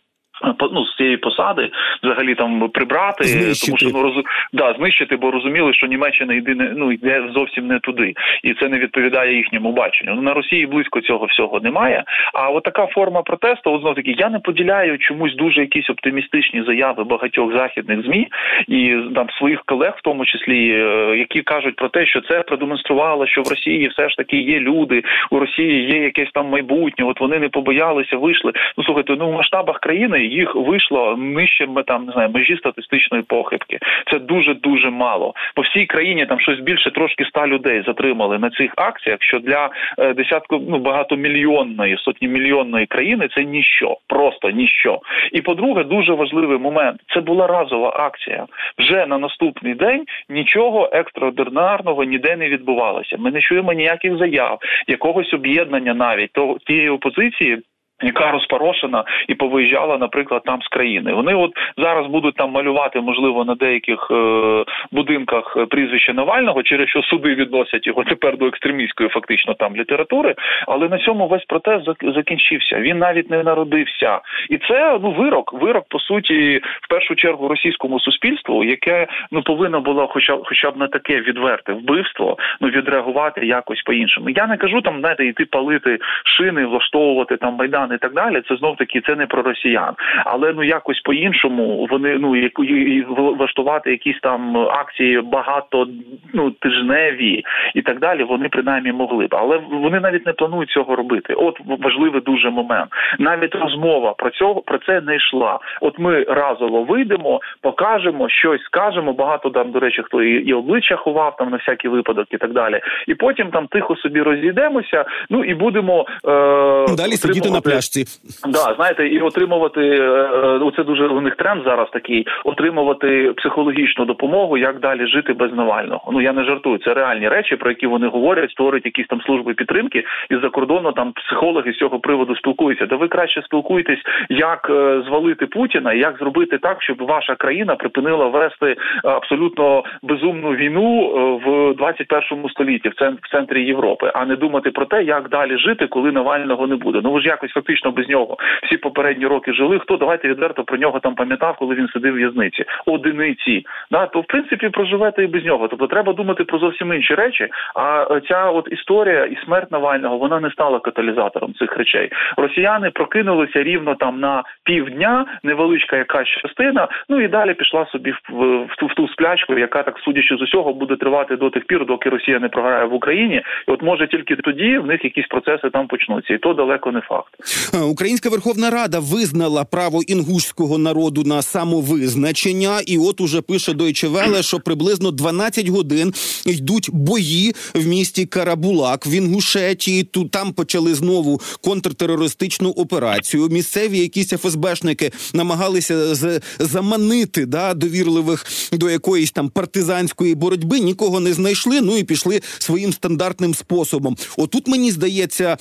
ну, 0.72 0.86
з 0.86 0.96
цієї 0.96 1.16
посади 1.16 1.70
взагалі 2.02 2.34
там 2.34 2.68
прибрати, 2.68 3.24
знищити. 3.24 3.66
тому 3.66 3.78
що 3.78 3.90
ну 3.98 4.02
роз... 4.02 4.24
да, 4.52 4.74
знищити, 4.78 5.16
бо 5.16 5.30
розуміли, 5.30 5.74
що 5.74 5.86
Німеччина 5.86 6.34
йде 6.34 6.54
ну 6.76 6.92
йде 6.92 7.24
зовсім 7.34 7.66
не 7.66 7.78
туди, 7.78 8.14
і 8.42 8.54
це 8.54 8.68
не 8.68 8.78
відповідає 8.78 9.36
їхньому 9.36 9.72
баченню. 9.72 10.14
Ну 10.14 10.22
на 10.22 10.34
Росії 10.34 10.66
близько 10.66 11.00
цього 11.00 11.26
всього 11.26 11.60
немає. 11.60 12.04
А 12.34 12.50
от 12.50 12.64
така 12.64 12.86
форма 12.86 13.22
протесту, 13.22 13.72
от 13.72 13.80
знов 13.80 13.94
таки, 13.94 14.14
я 14.18 14.28
не 14.28 14.38
поділяю 14.38 14.98
чомусь 14.98 15.36
дуже 15.36 15.60
якісь 15.60 15.90
оптимістичні 15.90 16.62
заяви 16.62 17.04
багатьох 17.04 17.56
західних 17.56 18.04
змі 18.04 18.28
і 18.68 18.96
там 19.14 19.30
своїх 19.30 19.62
колег, 19.66 19.94
в 19.96 20.02
тому 20.02 20.24
числі, 20.24 20.70
е, 20.70 21.16
які 21.18 21.42
кажуть 21.42 21.76
про 21.76 21.88
те, 21.88 22.06
що 22.06 22.20
це 22.20 22.42
продемонструвало, 22.42 23.26
що 23.26 23.42
в 23.42 23.48
Росії 23.48 23.88
все 23.88 24.08
ж 24.08 24.16
таки 24.16 24.36
є 24.36 24.60
люди, 24.60 25.02
у 25.30 25.38
Росії 25.38 25.90
є 25.92 26.02
якесь 26.02 26.30
там 26.34 26.46
майбутнє. 26.46 27.04
От 27.04 27.20
вони 27.20 27.38
не 27.38 27.48
побоялися, 27.48 28.16
вийшли. 28.16 28.52
Ну 28.78 28.84
слухайте, 28.84 29.16
ну 29.18 29.30
в 29.30 29.32
масштабах 29.32 29.80
країни 29.80 30.29
їх 30.30 30.54
вийшло 30.54 31.16
нижче 31.16 31.66
там 31.86 32.04
не 32.04 32.12
знаю 32.12 32.30
межі 32.30 32.56
статистичної 32.56 33.22
похибки. 33.22 33.78
Це 34.10 34.18
дуже 34.18 34.54
дуже 34.54 34.90
мало. 34.90 35.34
По 35.54 35.62
всій 35.62 35.86
країні 35.86 36.26
там 36.26 36.40
щось 36.40 36.60
більше 36.60 36.90
трошки 36.90 37.24
ста 37.24 37.46
людей 37.46 37.82
затримали 37.86 38.38
на 38.38 38.50
цих 38.50 38.72
акціях. 38.76 39.18
Що 39.20 39.38
для 39.38 39.70
е, 39.98 40.14
десятку 40.14 40.62
ну 40.68 40.78
багатомільйонної 40.78 41.96
сотні 41.98 42.28
мільйонної 42.28 42.86
країни 42.86 43.28
це 43.36 43.44
ніщо, 43.44 43.96
просто 44.06 44.50
ніщо. 44.50 45.00
І 45.32 45.40
по-друге, 45.40 45.84
дуже 45.84 46.12
важливий 46.12 46.58
момент. 46.58 47.00
Це 47.14 47.20
була 47.20 47.46
разова 47.46 47.90
акція. 47.96 48.46
Вже 48.78 49.06
на 49.06 49.18
наступний 49.18 49.74
день 49.74 50.04
нічого 50.28 50.90
екстраординарного 50.92 52.04
ніде 52.04 52.36
не 52.36 52.48
відбувалося. 52.48 53.16
Ми 53.18 53.30
не 53.30 53.40
чуємо 53.40 53.72
ніяких 53.72 54.16
заяв, 54.16 54.58
якогось 54.86 55.34
об'єднання 55.34 55.94
навіть 55.94 56.32
то 56.32 56.56
тієї 56.66 56.88
опозиції. 56.88 57.58
Яка 58.02 58.30
розпорошена 58.30 59.04
і 59.28 59.34
повиїжджала, 59.34 59.98
наприклад, 59.98 60.42
там 60.44 60.62
з 60.62 60.68
країни. 60.68 61.12
Вони 61.12 61.34
от 61.34 61.52
зараз 61.76 62.06
будуть 62.06 62.34
там 62.34 62.50
малювати, 62.50 63.00
можливо, 63.00 63.44
на 63.44 63.54
деяких 63.54 64.08
е, 64.10 64.64
будинках 64.92 65.56
прізвище 65.70 66.12
Навального, 66.14 66.62
через 66.62 66.88
що 66.88 67.02
суди 67.02 67.34
відносять 67.34 67.86
його 67.86 68.04
тепер 68.04 68.38
до 68.38 68.46
екстремістської, 68.46 69.08
фактично 69.08 69.54
там 69.54 69.76
літератури. 69.76 70.34
Але 70.66 70.88
на 70.88 70.98
цьому 70.98 71.28
весь 71.28 71.44
протест 71.44 71.88
закінчився. 72.14 72.80
Він 72.80 72.98
навіть 72.98 73.30
не 73.30 73.42
народився, 73.42 74.20
і 74.50 74.58
це 74.58 74.98
ну 75.02 75.10
вирок. 75.12 75.52
Вирок 75.52 75.84
по 75.88 75.98
суті, 75.98 76.60
в 76.82 76.88
першу 76.88 77.14
чергу 77.14 77.48
російському 77.48 78.00
суспільству, 78.00 78.64
яке 78.64 79.06
ну 79.30 79.42
повинно 79.42 79.80
було, 79.80 80.08
хоча 80.08 80.38
хоча 80.44 80.70
б 80.70 80.76
на 80.76 80.88
таке 80.88 81.20
відверте 81.20 81.72
вбивство, 81.72 82.36
ну 82.60 82.68
відреагувати 82.68 83.46
якось 83.46 83.82
по 83.82 83.92
іншому. 83.92 84.30
Я 84.30 84.46
не 84.46 84.56
кажу 84.56 84.80
там, 84.80 85.00
знаєте, 85.00 85.26
йти 85.26 85.44
палити 85.44 85.98
шини, 86.24 86.66
влаштовувати 86.66 87.36
там 87.36 87.54
майдан 87.54 87.89
і 87.94 87.98
так 87.98 88.14
далі, 88.14 88.42
це 88.48 88.56
знов 88.56 88.76
таки 88.76 89.00
це 89.00 89.16
не 89.16 89.26
про 89.26 89.42
росіян, 89.42 89.94
але 90.24 90.52
ну 90.52 90.64
якось 90.64 91.00
по-іншому 91.00 91.86
вони 91.90 92.18
ну 92.18 92.36
і 92.36 93.04
влаштувати 93.08 93.90
якісь 93.90 94.20
там 94.22 94.56
акції 94.56 95.20
багато 95.20 95.86
ну 96.34 96.50
тижневі 96.50 97.44
і 97.74 97.82
так 97.82 97.98
далі. 97.98 98.24
Вони 98.24 98.48
принаймні 98.48 98.92
могли 98.92 99.26
б, 99.26 99.34
але 99.34 99.60
вони 99.70 100.00
навіть 100.00 100.26
не 100.26 100.32
планують 100.32 100.70
цього 100.70 100.96
робити. 100.96 101.34
От 101.34 101.60
важливий 101.66 102.20
дуже 102.20 102.50
момент. 102.50 102.90
Навіть 103.18 103.54
розмова 103.54 104.12
про 104.12 104.30
цього 104.30 104.60
про 104.60 104.78
це 104.78 105.00
не 105.00 105.16
йшла. 105.16 105.58
От 105.80 105.98
ми 105.98 106.22
разово 106.22 106.82
вийдемо, 106.82 107.40
покажемо 107.60 108.28
щось, 108.28 108.62
скажемо. 108.62 109.12
Багато 109.12 109.50
там, 109.50 109.70
до 109.70 109.80
речі, 109.80 110.02
хто 110.02 110.22
і, 110.22 110.30
і 110.30 110.52
обличчя 110.52 110.96
ховав 110.96 111.36
там 111.36 111.50
на 111.50 111.56
всякий 111.56 111.90
випадок, 111.90 112.26
і 112.30 112.36
так 112.36 112.52
далі. 112.52 112.80
І 113.06 113.14
потім 113.14 113.50
там 113.50 113.66
тихо 113.66 113.96
собі 113.96 114.22
розійдемося. 114.22 115.04
Ну 115.30 115.44
і 115.44 115.54
будемо 115.54 116.06
е, 116.24 116.96
далі 116.96 117.12
сидіти 117.12 117.50
на 117.50 117.60
пляжі 117.60 117.79
пляшці. 117.80 118.04
Да, 118.48 118.74
знаєте, 118.76 119.08
і 119.08 119.20
отримувати 119.20 119.80
е, 119.80 120.72
це 120.76 120.84
дуже 120.84 121.06
у 121.06 121.20
них 121.20 121.36
тренд 121.36 121.64
зараз 121.64 121.88
такий 121.92 122.26
отримувати 122.44 123.32
психологічну 123.36 124.04
допомогу, 124.04 124.58
як 124.58 124.80
далі 124.80 125.06
жити 125.06 125.32
без 125.32 125.52
Навального. 125.52 126.12
Ну 126.12 126.20
я 126.20 126.32
не 126.32 126.44
жартую. 126.44 126.78
Це 126.78 126.94
реальні 126.94 127.28
речі, 127.28 127.56
про 127.56 127.70
які 127.70 127.86
вони 127.86 128.06
говорять, 128.06 128.50
створюють 128.50 128.86
якісь 128.86 129.06
там 129.06 129.20
служби 129.20 129.54
підтримки, 129.54 130.04
і 130.30 130.36
за 130.42 130.48
кордону 130.48 130.92
там 130.92 131.12
психологи 131.12 131.72
з 131.72 131.76
цього 131.76 132.00
приводу 132.00 132.36
спілкуються. 132.36 132.86
Да 132.86 132.96
ви 132.96 133.08
краще 133.08 133.42
спілкуєтесь, 133.42 133.98
як 134.28 134.70
е, 134.70 135.02
звалити 135.06 135.46
Путіна, 135.46 135.92
як 135.92 136.18
зробити 136.18 136.58
так, 136.58 136.82
щоб 136.82 137.02
ваша 137.02 137.34
країна 137.34 137.74
припинила 137.74 138.26
вести 138.26 138.76
абсолютно 139.04 139.84
безумну 140.02 140.50
війну 140.50 140.88
е, 141.04 141.50
в 141.50 141.74
21 141.74 142.48
столітті 142.48 142.88
в 142.88 142.94
центрі 143.30 143.64
Європи, 143.64 144.10
а 144.14 144.24
не 144.24 144.36
думати 144.36 144.70
про 144.70 144.84
те, 144.84 145.02
як 145.02 145.28
далі 145.28 145.58
жити, 145.58 145.86
коли 145.86 146.12
Навального 146.12 146.66
не 146.66 146.76
буде. 146.76 147.00
Ну 147.04 147.12
ви 147.12 147.20
ж 147.20 147.26
якось 147.26 147.50
фактично 147.50 147.69
фактично 147.70 147.90
без 147.90 148.08
нього 148.08 148.36
всі 148.62 148.76
попередні 148.76 149.26
роки 149.26 149.52
жили. 149.52 149.78
Хто 149.78 149.96
давайте 149.96 150.28
відверто 150.28 150.64
про 150.64 150.76
нього 150.76 151.00
там 151.00 151.14
пам'ятав, 151.14 151.56
коли 151.56 151.74
він 151.74 151.88
сидив 151.88 152.12
в 152.12 152.16
в'язниці? 152.16 152.64
Одиниці. 152.86 153.66
Да, 153.90 154.06
то 154.06 154.20
в 154.20 154.26
принципі 154.26 154.68
проживете 154.68 155.24
і 155.24 155.26
без 155.26 155.44
нього. 155.44 155.68
Тобто 155.68 155.86
треба 155.86 156.12
думати 156.12 156.44
про 156.44 156.58
зовсім 156.58 156.92
інші 156.92 157.14
речі. 157.14 157.48
А 157.74 158.20
ця 158.28 158.50
от 158.50 158.68
історія 158.72 159.24
і 159.24 159.38
смерть 159.44 159.72
Навального 159.72 160.18
вона 160.18 160.40
не 160.40 160.50
стала 160.50 160.78
каталізатором 160.78 161.54
цих 161.54 161.76
речей. 161.76 162.10
Росіяни 162.36 162.90
прокинулися 162.90 163.62
рівно 163.62 163.94
там 163.94 164.20
на 164.20 164.42
півдня, 164.64 165.26
невеличка 165.42 165.96
якась 165.96 166.28
частина. 166.28 166.88
Ну 167.08 167.20
і 167.20 167.28
далі 167.28 167.54
пішла 167.54 167.86
собі 167.86 168.10
в, 168.10 168.20
в, 168.30 168.62
в 168.64 168.76
ту 168.78 168.86
в 168.86 168.94
ту 168.94 169.08
сплячку, 169.08 169.58
яка 169.58 169.82
так 169.82 169.98
судячи 170.04 170.36
з 170.36 170.42
усього 170.42 170.72
буде 170.72 170.96
тривати 170.96 171.36
до 171.36 171.50
тих 171.50 171.64
пір, 171.64 171.86
доки 171.86 172.10
Росія 172.10 172.38
не 172.38 172.48
програє 172.48 172.84
в 172.84 172.94
Україні. 172.94 173.42
І 173.68 173.70
от 173.70 173.82
може 173.82 174.06
тільки 174.06 174.36
тоді 174.36 174.78
в 174.78 174.86
них 174.86 175.04
якісь 175.04 175.26
процеси 175.26 175.70
там 175.70 175.86
почнуться, 175.86 176.34
і 176.34 176.38
то 176.38 176.54
далеко 176.54 176.92
не 176.92 177.00
факт. 177.00 177.34
Українська 177.82 178.28
Верховна 178.28 178.70
Рада 178.70 178.98
визнала 178.98 179.64
право 179.64 180.02
інгушського 180.02 180.78
народу 180.78 181.24
на 181.24 181.42
самовизначення, 181.42 182.80
і 182.86 182.98
от 182.98 183.20
уже 183.20 183.40
пише 183.40 183.72
Deutsche 183.72 184.12
Welle, 184.12 184.42
що 184.42 184.60
приблизно 184.60 185.10
12 185.10 185.68
годин 185.68 186.14
йдуть 186.46 186.90
бої 186.92 187.54
в 187.74 187.86
місті 187.86 188.26
Карабулак 188.26 189.06
в 189.06 189.12
Інгушетії. 189.12 190.02
Тут 190.02 190.30
там 190.30 190.52
почали 190.52 190.94
знову 190.94 191.40
контртерористичну 191.64 192.70
операцію. 192.70 193.48
Місцеві 193.48 193.98
якісь 193.98 194.28
ФСБшники 194.28 195.12
намагалися 195.34 196.14
з 196.14 196.40
заманити 196.58 197.46
да 197.46 197.74
довірливих 197.74 198.46
до 198.72 198.90
якоїсь 198.90 199.30
там 199.30 199.48
партизанської 199.48 200.34
боротьби. 200.34 200.80
Нікого 200.80 201.20
не 201.20 201.32
знайшли. 201.32 201.80
Ну 201.80 201.96
і 201.96 202.04
пішли 202.04 202.40
своїм 202.58 202.92
стандартним 202.92 203.54
способом. 203.54 204.16
Отут 204.36 204.68
мені 204.68 204.90
здається, 204.90 205.56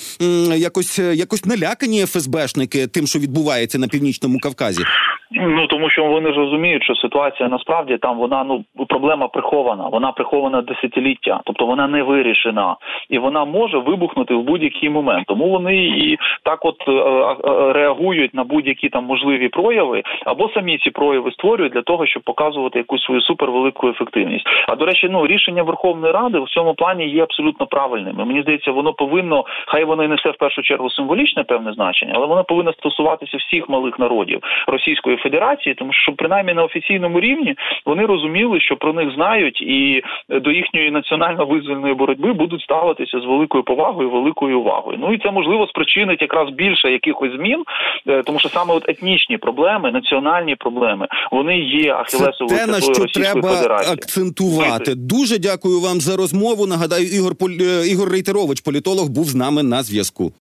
якось 0.56 1.00
якось 1.00 1.46
налякані 1.82 2.06
ФСБшники 2.06 2.88
тим, 2.88 3.08
що 3.08 3.20
відбувається 3.20 3.80
на 3.80 3.88
північному 3.88 4.40
Кавказі? 4.40 4.84
Ну 5.32 5.68
тому 5.68 5.90
що 5.90 6.06
вони 6.06 6.34
ж 6.34 6.40
розуміють, 6.40 6.84
що 6.84 6.96
ситуація 6.96 7.50
насправді 7.50 7.98
там 7.98 8.18
вона 8.18 8.44
ну 8.44 8.64
проблема 8.88 9.28
прихована, 9.28 9.88
вона 9.88 10.12
прихована 10.12 10.62
десятиліття, 10.62 11.42
тобто 11.46 11.66
вона 11.66 11.88
не 11.88 12.04
вирішена, 12.04 12.76
і 13.10 13.20
вона 13.20 13.46
може 13.46 13.78
вибухнути 13.78 14.34
в 14.34 14.44
будь-який 14.44 14.90
момент. 14.90 15.26
Тому 15.28 15.50
вони 15.50 15.76
і 15.76 16.18
так, 16.44 16.66
от 16.66 16.76
е, 16.88 16.92
е, 16.92 17.74
реагують 17.74 18.34
на 18.34 18.44
будь-які 18.44 18.90
там 18.90 19.06
можливі 19.06 19.50
прояви, 19.50 20.04
або 20.26 20.50
самі 20.50 20.78
ці 20.78 20.90
прояви 20.90 21.32
створюють 21.32 21.74
для 21.74 21.82
того, 21.82 22.06
щоб 22.06 22.24
показувати 22.24 22.80
якусь 22.80 23.04
свою 23.04 23.22
супервелику 23.22 23.90
ефективність. 23.90 24.46
А 24.68 24.76
до 24.76 24.86
речі, 24.86 25.08
ну 25.12 25.28
рішення 25.28 25.64
Верховної 25.64 26.14
Ради 26.14 26.40
в 26.40 26.50
цьому 26.50 26.74
плані 26.74 27.10
є 27.10 27.24
абсолютно 27.24 27.66
правильним. 27.66 28.20
І 28.20 28.26
Мені 28.26 28.42
здається, 28.42 28.72
воно 28.72 28.94
повинно, 28.94 29.44
хай 29.68 29.84
воно 29.84 30.04
і 30.04 30.08
несе 30.08 30.30
в 30.30 30.38
першу 30.38 30.62
чергу 30.62 30.90
символічне 30.90 31.44
певне 31.44 31.74
значення, 31.74 32.14
але 32.16 32.26
воно 32.26 32.44
повинно 32.44 32.74
стосуватися 32.74 33.38
всіх 33.38 33.70
малих 33.70 34.00
народів 34.00 34.40
Російської 34.68 35.19
Федерації, 35.24 35.76
тому 35.76 35.94
що 35.94 36.12
принаймні 36.12 36.54
на 36.54 36.64
офіційному 36.64 37.20
рівні 37.20 37.56
вони 37.86 38.06
розуміли, 38.06 38.62
що 38.62 38.76
про 38.76 38.94
них 38.94 39.14
знають, 39.16 39.62
і 39.62 40.04
до 40.30 40.52
їхньої 40.52 40.92
національно-визвольної 40.92 41.96
боротьби 41.96 42.34
будуть 42.34 42.62
ставитися 42.62 43.20
з 43.20 43.26
великою 43.26 43.64
повагою, 43.64 44.10
великою 44.10 44.60
увагою. 44.60 44.98
Ну 45.02 45.14
і 45.14 45.18
це 45.18 45.32
можливо 45.32 45.68
спричинить 45.68 46.22
якраз 46.22 46.50
більше 46.50 46.92
якихось 46.92 47.32
змін, 47.36 47.64
е, 48.08 48.24
тому 48.24 48.40
що 48.40 48.50
саме 48.50 48.74
от 48.74 48.90
етнічні 48.90 49.38
проблеми, 49.38 49.92
національні 49.92 50.56
проблеми, 50.56 51.08
вони 51.32 51.60
є 51.60 51.94
ахілесовою 51.94 52.60
Це 52.60 52.66
те, 52.66 52.72
на 52.72 52.82
що 52.82 53.06
треба 53.22 53.50
Федерації. 53.50 53.94
акцентувати. 53.94 54.96
Дуже 54.96 55.40
дякую 55.40 55.82
вам 55.82 56.00
за 56.00 56.18
розмову. 56.18 56.68
Нагадаю, 56.68 57.06
Ігор 57.06 57.36
Поль... 57.36 57.58
Е, 57.62 57.88
Ігор 57.88 58.10
Рейтерович, 58.10 58.62
політолог, 58.62 59.10
був 59.10 59.26
з 59.26 59.36
нами 59.36 59.64
на 59.64 59.84
зв'язку. 59.84 60.32